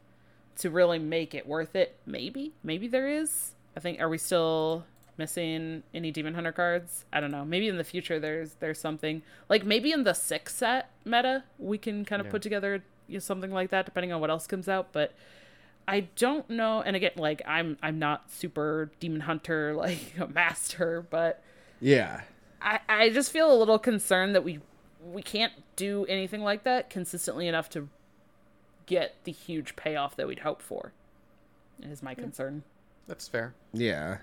[0.57, 1.97] to really make it worth it.
[2.05, 3.55] Maybe maybe there is.
[3.75, 4.85] I think are we still
[5.17, 7.05] missing any demon hunter cards?
[7.13, 7.45] I don't know.
[7.45, 11.77] Maybe in the future there's there's something like maybe in the six set meta we
[11.77, 12.31] can kind of Yeah.
[12.31, 14.91] put together you know, something like that depending on what else comes out.
[14.91, 15.13] But
[15.87, 16.81] I don't know.
[16.81, 21.41] And again, like I'm I'm not super demon hunter like a master, but
[21.79, 22.21] yeah,
[22.61, 24.59] I, I just feel a little concerned that we
[25.03, 27.89] we can't do anything like that consistently enough to
[28.87, 30.93] get the huge payoff that we'd hope for.
[31.83, 32.63] Is my concern.
[33.07, 33.53] That's fair.
[33.73, 34.17] yeah.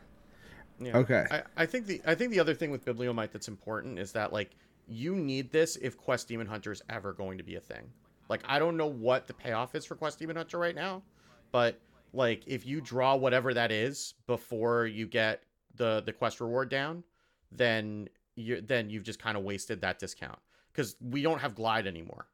[0.84, 0.98] Yeah.
[0.98, 1.26] Okay.
[1.30, 4.32] I, I think the I think the other thing with Bibliomite that's important is that
[4.32, 4.50] like
[4.88, 7.90] you need this if Quest Demon Hunter is ever going to be a thing.
[8.28, 11.02] Like I don't know what the payoff is for Quest Demon Hunter right now,
[11.50, 11.78] but
[12.12, 15.42] like if you draw whatever that is before you get
[15.76, 17.04] the the quest reward down,
[17.50, 20.38] then you then you've just kind of wasted that discount
[20.72, 22.26] because we don't have glide anymore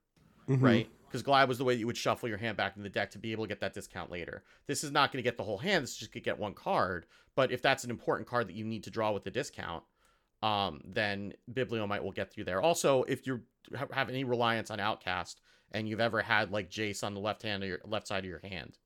[0.48, 0.62] Mhm.
[0.62, 0.88] right?
[1.08, 3.10] Because glide was the way that you would shuffle your hand back in the deck
[3.12, 4.44] to be able to get that discount later.
[4.66, 5.82] This is not going to get the whole hand.
[5.82, 7.06] This just going to get one card.
[7.34, 9.84] But if that's an important card that you need to draw with the discount,
[10.42, 12.60] um, then Bibliomite will get you there.
[12.60, 13.40] Also, if you
[13.76, 15.40] ha- have any reliance on Outcast
[15.72, 18.30] and you've ever had like Jace on the left hand of your left side of
[18.30, 18.78] your hand,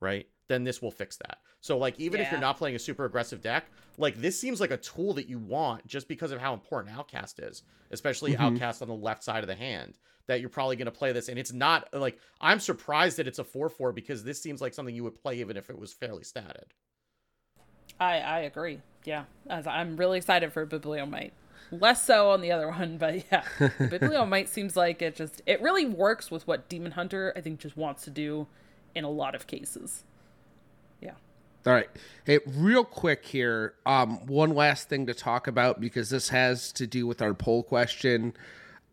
[0.00, 0.26] right?
[0.48, 1.38] Then this will fix that.
[1.60, 3.66] So like even if you're not playing a super aggressive deck,
[3.96, 7.38] like this seems like a tool that you want just because of how important Outcast
[7.40, 8.40] is, especially Mhm.
[8.40, 9.98] Outcast on the left side of the hand.
[10.28, 13.38] That you're probably going to play this, and it's not like I'm surprised that it's
[13.38, 15.92] a four four because this seems like something you would play even if it was
[15.92, 16.66] fairly statted.
[17.98, 18.80] I I agree.
[19.04, 21.30] Yeah, As I'm really excited for Bibliomite.
[21.70, 25.86] Less so on the other one, but yeah, Bibliomite seems like it just it really
[25.86, 28.46] works with what Demon Hunter I think just wants to do
[28.94, 30.04] in a lot of cases.
[31.00, 31.12] Yeah.
[31.66, 31.88] All right.
[32.24, 33.74] Hey, real quick here.
[33.86, 37.62] Um, one last thing to talk about because this has to do with our poll
[37.62, 38.34] question.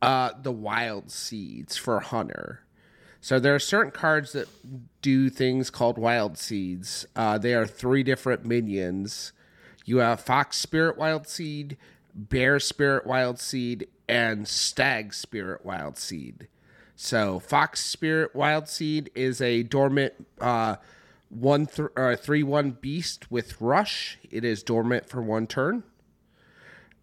[0.06, 2.62] Uh, the wild seeds for Hunter.
[3.22, 4.48] So there are certain cards that
[5.02, 7.08] do things called wild seeds.
[7.16, 9.34] Uh, they are three different minions.
[9.84, 11.78] You have Fox Spirit Wild Seed,
[12.14, 16.48] Bear Spirit Wild Seed, and Stag Spirit Wild Seed.
[16.96, 20.76] So Fox Spirit Wild Seed is a dormant uh,
[21.30, 24.18] one th- uh, three one beast with rush.
[24.30, 25.84] It is dormant for one turn.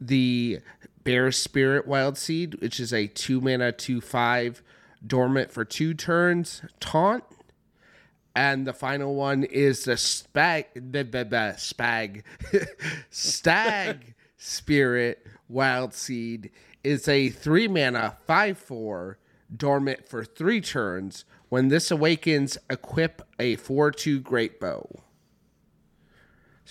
[0.00, 0.60] The
[1.04, 4.62] Bear Spirit Wild Seed, which is a two mana two five
[5.06, 7.24] dormant for two turns, taunt.
[8.34, 12.22] And the final one is the spag the, the, the spag
[13.10, 16.50] stag spirit wild seed
[16.82, 19.18] is a three mana five four
[19.54, 21.24] dormant for three turns.
[21.48, 25.02] When this awakens, equip a four two great bow.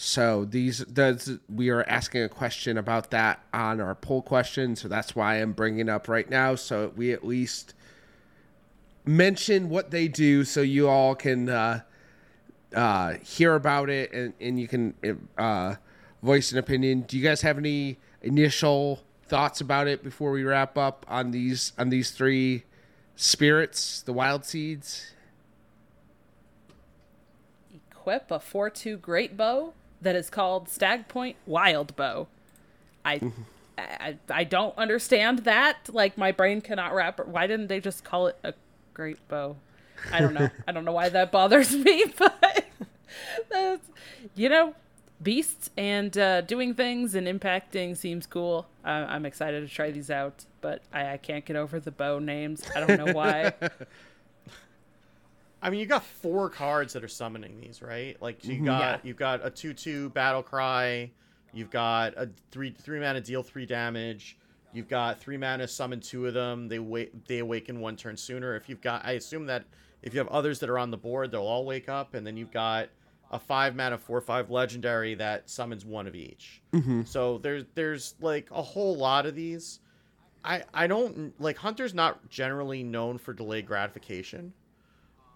[0.04, 4.88] So these does we are asking a question about that on our poll question, so
[4.88, 6.56] that's why I'm bringing up right now.
[6.56, 7.76] So we at least
[9.06, 11.82] mention what they do so you all can uh,
[12.76, 14.96] uh, hear about it and, and you can
[15.38, 15.76] uh,
[16.24, 17.02] voice an opinion.
[17.02, 21.74] Do you guys have any initial thoughts about it before we wrap up on these
[21.78, 22.64] on these three
[23.16, 25.12] spirits, the wild seeds?
[27.92, 32.28] Equip a 4-2 great bow that is called Stag Point Wild Bow.
[33.06, 33.32] I,
[33.78, 35.90] I I don't understand that.
[35.92, 37.26] Like my brain cannot wrap.
[37.26, 38.54] Why didn't they just call it a
[38.94, 39.56] great bow?
[40.12, 40.50] I don't know.
[40.68, 42.66] I don't know why that bothers me, but
[44.36, 44.76] you know,
[45.22, 48.68] beasts and uh, doing things and impacting seems cool.
[48.84, 52.20] I, I'm excited to try these out, but I, I can't get over the bow
[52.20, 52.64] names.
[52.76, 53.54] I don't know why.
[55.62, 58.20] I mean, you got four cards that are summoning these, right?
[58.22, 58.66] Like you mm-hmm.
[58.66, 58.98] got Yeah.
[59.04, 61.12] you've got a two-two battle cry,
[61.54, 64.38] you've got a three three mana deal three damage,
[64.74, 66.68] you've got three mana summon two of them.
[66.68, 68.56] They wait they awaken one turn sooner.
[68.56, 69.66] If you've got, I assume that
[70.02, 72.38] if you have others that are on the board, they'll all wake up, and then
[72.38, 72.90] you've got
[73.30, 76.62] a five mana four five legendary that summons one of each.
[76.74, 77.04] Mm-hmm.
[77.04, 79.80] So there's there's like a whole lot of these.
[80.44, 84.54] I I don't like Hunter's not generally known for delayed gratification.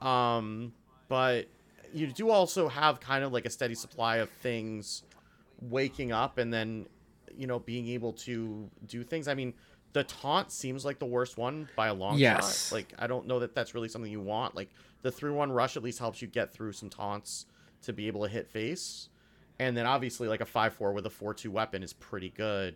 [0.02, 0.74] Um,
[1.08, 1.48] but
[1.94, 5.04] you do also have kind of like a steady supply of things
[5.62, 6.86] waking up and then
[7.38, 9.28] you know being able to do things.
[9.28, 9.54] I mean,
[9.94, 12.68] the taunt seems like the worst one by a long Yes.
[12.70, 12.76] shot.
[12.76, 14.56] Like I don't know that that's really something you want.
[14.56, 14.70] Like
[15.02, 17.46] the three one rush at least helps you get through some taunts
[17.84, 19.10] to be able to hit face,
[19.60, 22.76] and then obviously like a five four with a four two weapon is pretty good,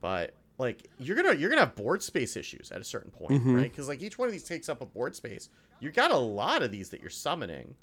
[0.00, 0.34] but.
[0.58, 3.70] Like you're gonna you're gonna have board space issues at a certain point, right?
[3.70, 5.48] Because like each one of these takes up a board space.
[5.80, 7.74] You got a lot of these that you're summoning,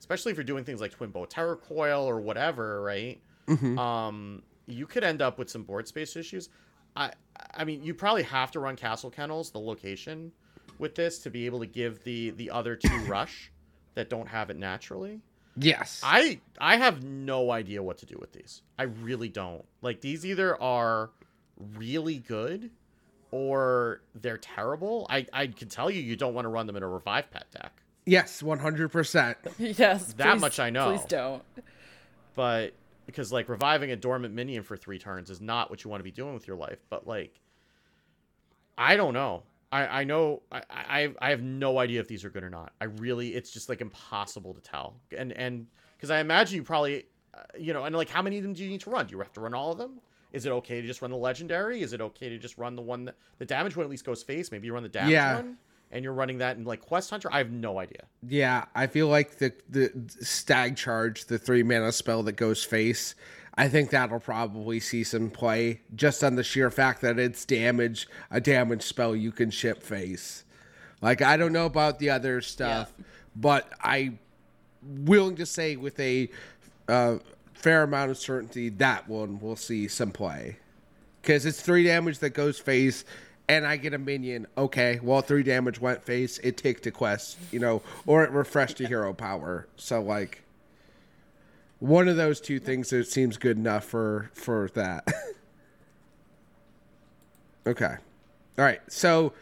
[0.00, 3.20] especially if you're doing things like Twinbow Terrorcoil or whatever, right?
[3.78, 6.48] Um, you could end up with some board space issues.
[6.96, 7.12] I
[7.54, 10.32] I mean, you probably have to run Castle Kennels, the location,
[10.78, 13.52] with this to be able to give the the other two rush
[13.94, 15.20] that don't have it naturally.
[15.56, 16.00] Yes.
[16.02, 18.62] I I have no idea what to do with these.
[18.78, 19.64] I really don't.
[19.82, 21.10] Like these either are
[21.76, 22.70] really good
[23.30, 25.06] or they're terrible.
[25.10, 27.46] I I can tell you you don't want to run them in a revive pet
[27.50, 27.82] deck.
[28.06, 29.34] yes, 100%.
[29.78, 30.90] yes, That please- much I know.
[30.96, 31.42] Please don't.
[32.34, 32.74] But
[33.06, 36.04] because like reviving a dormant minion for 3 turns is not what you want to
[36.04, 37.40] be doing with your life, but like
[38.76, 39.42] I don't know.
[39.70, 42.72] I, I know I, I I have no idea if these are good or not.
[42.80, 44.96] I really it's just like impossible to tell.
[45.16, 45.66] And and
[45.96, 48.62] because I imagine you probably uh, you know and like how many of them do
[48.62, 49.06] you need to run?
[49.06, 50.00] Do you have to run all of them?
[50.34, 51.80] Is it okay to just run the legendary?
[51.80, 54.22] Is it okay to just run the one that the damage one at least goes
[54.22, 54.50] face?
[54.50, 55.36] Maybe you run the damage Yeah.
[55.36, 55.56] one
[55.92, 57.28] and you're running that in like Quest Hunter.
[57.32, 58.00] I have no idea.
[58.26, 63.14] Yeah, I feel like the the stag charge, the three mana spell that goes face.
[63.56, 68.08] I think that'll probably see some play just on the sheer fact that it's damage,
[68.28, 70.44] a damage spell you can ship face.
[71.00, 72.92] Like I don't know about the other stuff,
[73.36, 74.18] but I
[74.82, 76.28] willing to say with a
[76.88, 77.18] uh,
[77.54, 80.56] fair amount of certainty that one will see some play.
[81.22, 83.04] Because it's three damage that goes face
[83.48, 84.46] and i get a minion.
[84.56, 88.80] Okay well three damage went face it ticked a quest you know or it refreshed
[88.80, 89.66] a hero power.
[89.76, 90.42] So like
[91.78, 95.06] one of those two things it seems good enough for for that.
[97.66, 97.96] Okay.
[98.58, 99.32] All right so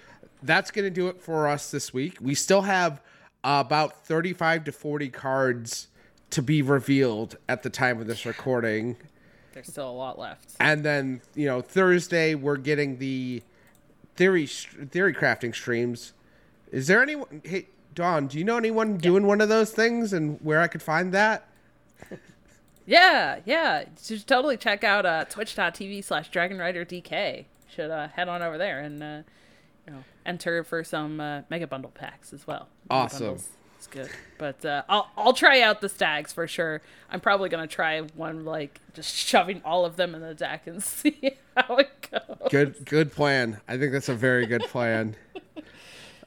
[0.44, 2.18] that's gonna do it for us this week.
[2.20, 3.00] We still have
[3.44, 5.88] about 35 to 40 cards
[6.32, 8.96] to be revealed at the time of this recording
[9.52, 10.54] There's still a lot left.
[10.60, 13.42] and then you know Thursday we're getting the
[14.16, 16.12] theory theory crafting streams.
[16.70, 17.40] Is there anyone?
[17.44, 20.82] Hey, Dawn, do you know anyone doing one of those things and where I could
[20.82, 21.46] find that?
[22.84, 23.80] Yeah, yeah.
[24.08, 27.44] You should totally check out uh, twitch.tv slash Dragon Rider DK.
[27.72, 29.22] Should uh, head on over there and uh,
[29.86, 32.66] you know enter for some uh, mega bundle packs as well.
[32.90, 33.18] Mega Awesome.
[33.26, 33.48] bundles.
[33.82, 34.10] It's good.
[34.38, 36.82] But uh, I'll I'll try out the stags for sure.
[37.10, 40.80] I'm probably gonna try one like just shoving all of them in the deck and
[40.84, 42.48] see how it goes.
[42.48, 43.60] Good, good plan.
[43.66, 45.16] I think that's a very good plan.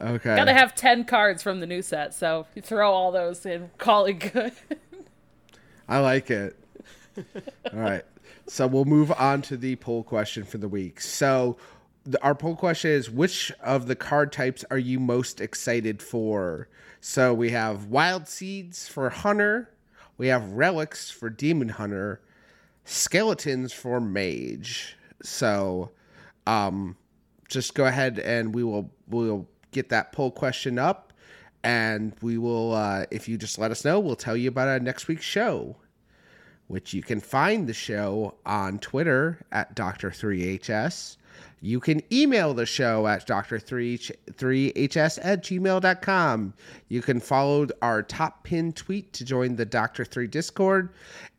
[0.02, 0.36] Okay.
[0.36, 4.04] Gotta have ten cards from the new set, so you throw all those in, call
[4.04, 4.52] it good.
[5.88, 6.60] I like it.
[7.74, 8.04] All right.
[8.46, 11.00] So we'll move on to the poll question for the week.
[11.00, 11.56] So
[12.22, 16.68] our poll question is which of the card types are you most excited for?
[17.02, 19.72] So we have Wild Seeds for Hunter,
[20.18, 22.22] we have Relics for Demon Hunter,
[22.84, 24.98] Skeletons for Mage.
[25.24, 25.92] So
[26.48, 26.96] um
[27.50, 31.14] just go ahead and we will we'll get that poll question up
[31.64, 34.80] and we will uh, if you just let us know we'll tell you about our
[34.80, 35.76] next week's show
[36.68, 41.18] which you can find the show on twitter at dr3hs
[41.62, 46.54] You can email the show at dr3hs at gmail.com.
[46.90, 50.06] You can follow our top pin tweet to join the Dr.
[50.06, 50.90] 3 Discord.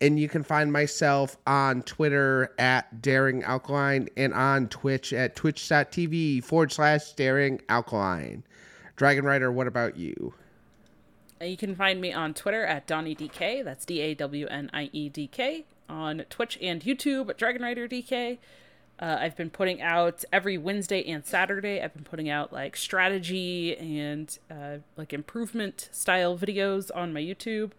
[0.01, 6.43] And you can find myself on Twitter at Daring Alkaline and on Twitch at twitch.tv
[6.43, 8.43] forward slash Daring Alkaline.
[8.97, 10.35] Dragon Rider, what about you?
[11.41, 13.63] You can find me on Twitter at DawnieDK.
[13.63, 15.67] That's D A W N I E D K.
[15.89, 18.39] On Twitch and YouTube, Dragon Rider DK.
[18.99, 21.83] Uh, I've been putting out every Wednesday and Saturday.
[21.83, 27.73] I've been putting out like strategy and uh, like improvement style videos on my YouTube.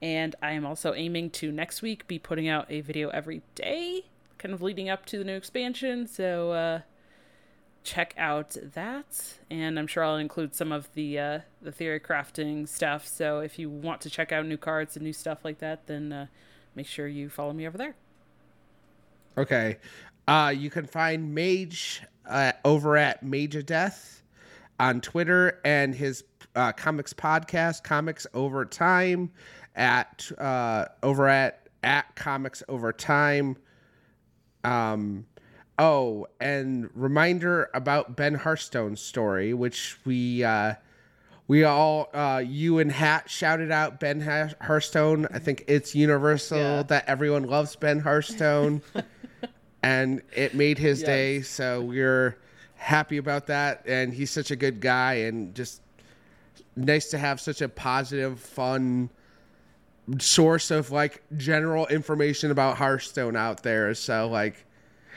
[0.00, 4.06] And I am also aiming to next week be putting out a video every day,
[4.38, 6.06] kind of leading up to the new expansion.
[6.06, 6.80] So uh,
[7.82, 9.34] check out that.
[9.50, 13.06] And I'm sure I'll include some of the uh, the theory crafting stuff.
[13.06, 16.12] So if you want to check out new cards and new stuff like that, then
[16.12, 16.26] uh,
[16.74, 17.94] make sure you follow me over there.
[19.38, 19.76] Okay.
[20.28, 24.22] Uh, you can find Mage uh, over at Mage of Death
[24.80, 26.24] on Twitter and his
[26.54, 29.30] uh, comics podcast, Comics Over Time,
[29.74, 33.56] at uh, over at at Comics Over Time.
[34.64, 35.26] Um,
[35.78, 40.74] oh, and reminder about Ben Hearthstone's story, which we uh,
[41.46, 44.20] we all uh, you and Hat shouted out Ben
[44.60, 45.28] Hearthstone.
[45.32, 46.82] I think it's universal Yeah.
[46.84, 48.82] that everyone loves Ben Hearthstone.
[49.82, 51.06] and it made his Yes.
[51.06, 51.42] day.
[51.42, 52.36] So we're
[52.76, 53.82] happy about that.
[53.86, 55.80] And he's such a good guy, and just
[56.76, 59.10] nice to have such a positive, fun
[60.18, 63.92] source of like general information about Hearthstone out there.
[63.94, 64.64] So like,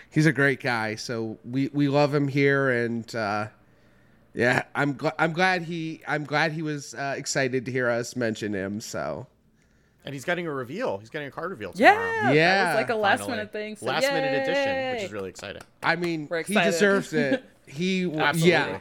[0.09, 0.95] he's a great guy.
[0.95, 3.47] So we we love him here, and uh,
[4.33, 8.15] yeah, I'm gl- I'm glad he I'm glad he was uh, excited to hear us
[8.15, 8.81] mention him.
[8.81, 9.27] So.
[10.05, 10.97] And he's getting a reveal.
[10.97, 12.23] He's getting a card reveal Yeah, tomorrow.
[12.23, 13.37] that Yeah, was like a last finally.
[13.37, 13.75] minute thing.
[13.75, 15.61] So Last minute edition, which is really exciting.
[15.83, 17.43] I mean, We're he deserves it.
[17.67, 18.49] He, Absolutely.
[18.49, 18.79] yeah.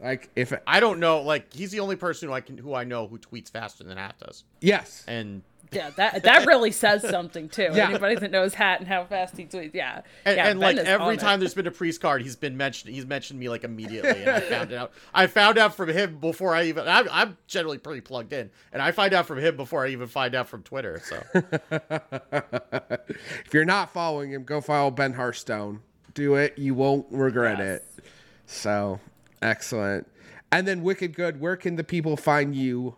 [0.00, 2.84] Like if I don't know, like he's the only person who I can who I
[2.84, 4.44] know who tweets faster than Hat does.
[4.60, 5.42] yes, And
[5.72, 7.68] Yeah, that that really says something too.
[7.72, 7.88] Yeah.
[7.88, 10.02] Anybody that knows Hat and how fast he tweets, yeah.
[10.24, 11.40] and, yeah, and like every time it.
[11.40, 12.94] there's been a priest card, he's been mentioned.
[12.94, 14.92] He's mentioned me like immediately, and I found out.
[15.14, 16.86] I found out from him before I even.
[16.86, 20.08] I'm, I'm generally pretty plugged in, and I find out from him before I even
[20.08, 21.00] find out from Twitter.
[21.04, 21.22] So
[22.30, 25.80] if you're not following him, go follow Ben Hearthstone.
[26.14, 27.68] Do it; you won't regret Yes.
[27.98, 28.04] it.
[28.46, 29.00] So
[29.40, 30.06] excellent.
[30.50, 31.40] And then Wicked Good.
[31.40, 32.94] Where can the people find you?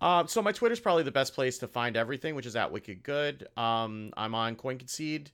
[0.00, 3.02] Um, so my Twitter's probably the best place to find everything, which is at Wicked
[3.02, 3.48] Good.
[3.56, 5.30] Um, I'm on Coin Concede,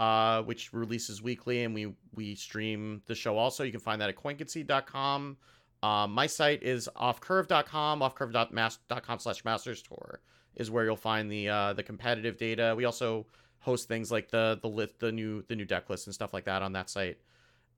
[0.00, 3.64] uh, which releases weekly, and we we stream the show also.
[3.64, 5.36] You can find that at coinconcede.com.
[5.82, 10.20] Um, my site is offcurve.com, offcurve.com slash masters tour
[10.58, 12.74] is where you'll find the uh, the competitive data.
[12.76, 13.26] We also
[13.60, 16.62] host things like the the the new the new deck list and stuff like that
[16.62, 17.18] on that site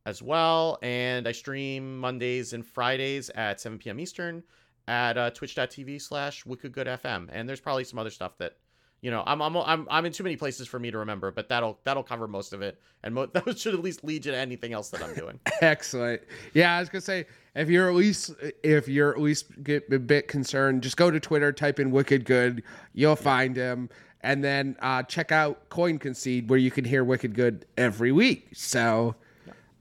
[0.07, 0.79] as well.
[0.83, 4.01] And I stream Mondays and Fridays at 7 p.m.
[4.01, 4.43] Eastern
[4.91, 7.29] at uh, twitch.tv slash wickedgoodfm.
[7.33, 8.57] And there's probably some other stuff that,
[9.03, 11.49] you know, I'm, I'm, I'm, I'm in too many places for me to remember, but
[11.49, 12.81] that'll, that'll cover most of it.
[13.05, 15.39] And mo- that should at least lead you to anything else that I'm doing.
[15.61, 16.23] Excellent.
[16.55, 18.33] Yeah, I was gonna say if you're at least
[18.65, 22.25] if you're at least get a bit concerned, just go to Twitter, type in Wicked
[22.25, 23.91] Good, you'll find him,
[24.23, 28.49] and then uh, check out Coin Concede where you can hear Wicked Good every week.
[28.55, 29.15] So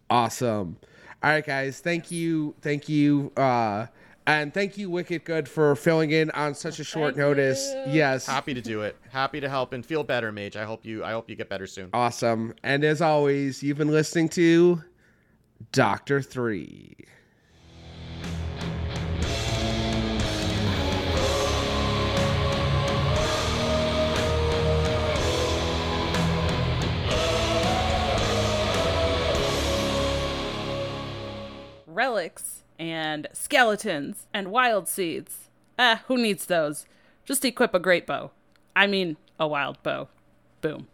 [0.10, 0.78] awesome.
[1.22, 1.80] All right, guys.
[1.80, 2.56] Thank you.
[2.62, 3.34] Thank you.
[3.36, 3.88] Uh,
[4.30, 7.74] and thank you, Wicked Good, for filling in on such a short Thank notice.
[7.88, 7.94] you.
[7.94, 8.28] Yes.
[8.28, 8.96] Happy to do it.
[9.12, 10.56] Happy to help and feel better, Mage.
[10.56, 11.90] I hope you, I hope you get better soon.
[11.94, 12.54] Awesome.
[12.64, 14.84] And as always, you've been listening to
[15.72, 16.96] Doctor Three.
[31.88, 35.50] relics and skeletons and wild seeds.
[35.78, 36.86] Ah, who needs those?
[37.26, 38.32] Just equip a great bow.
[38.76, 40.08] I mean, a wild bow.
[40.62, 40.88] Boom.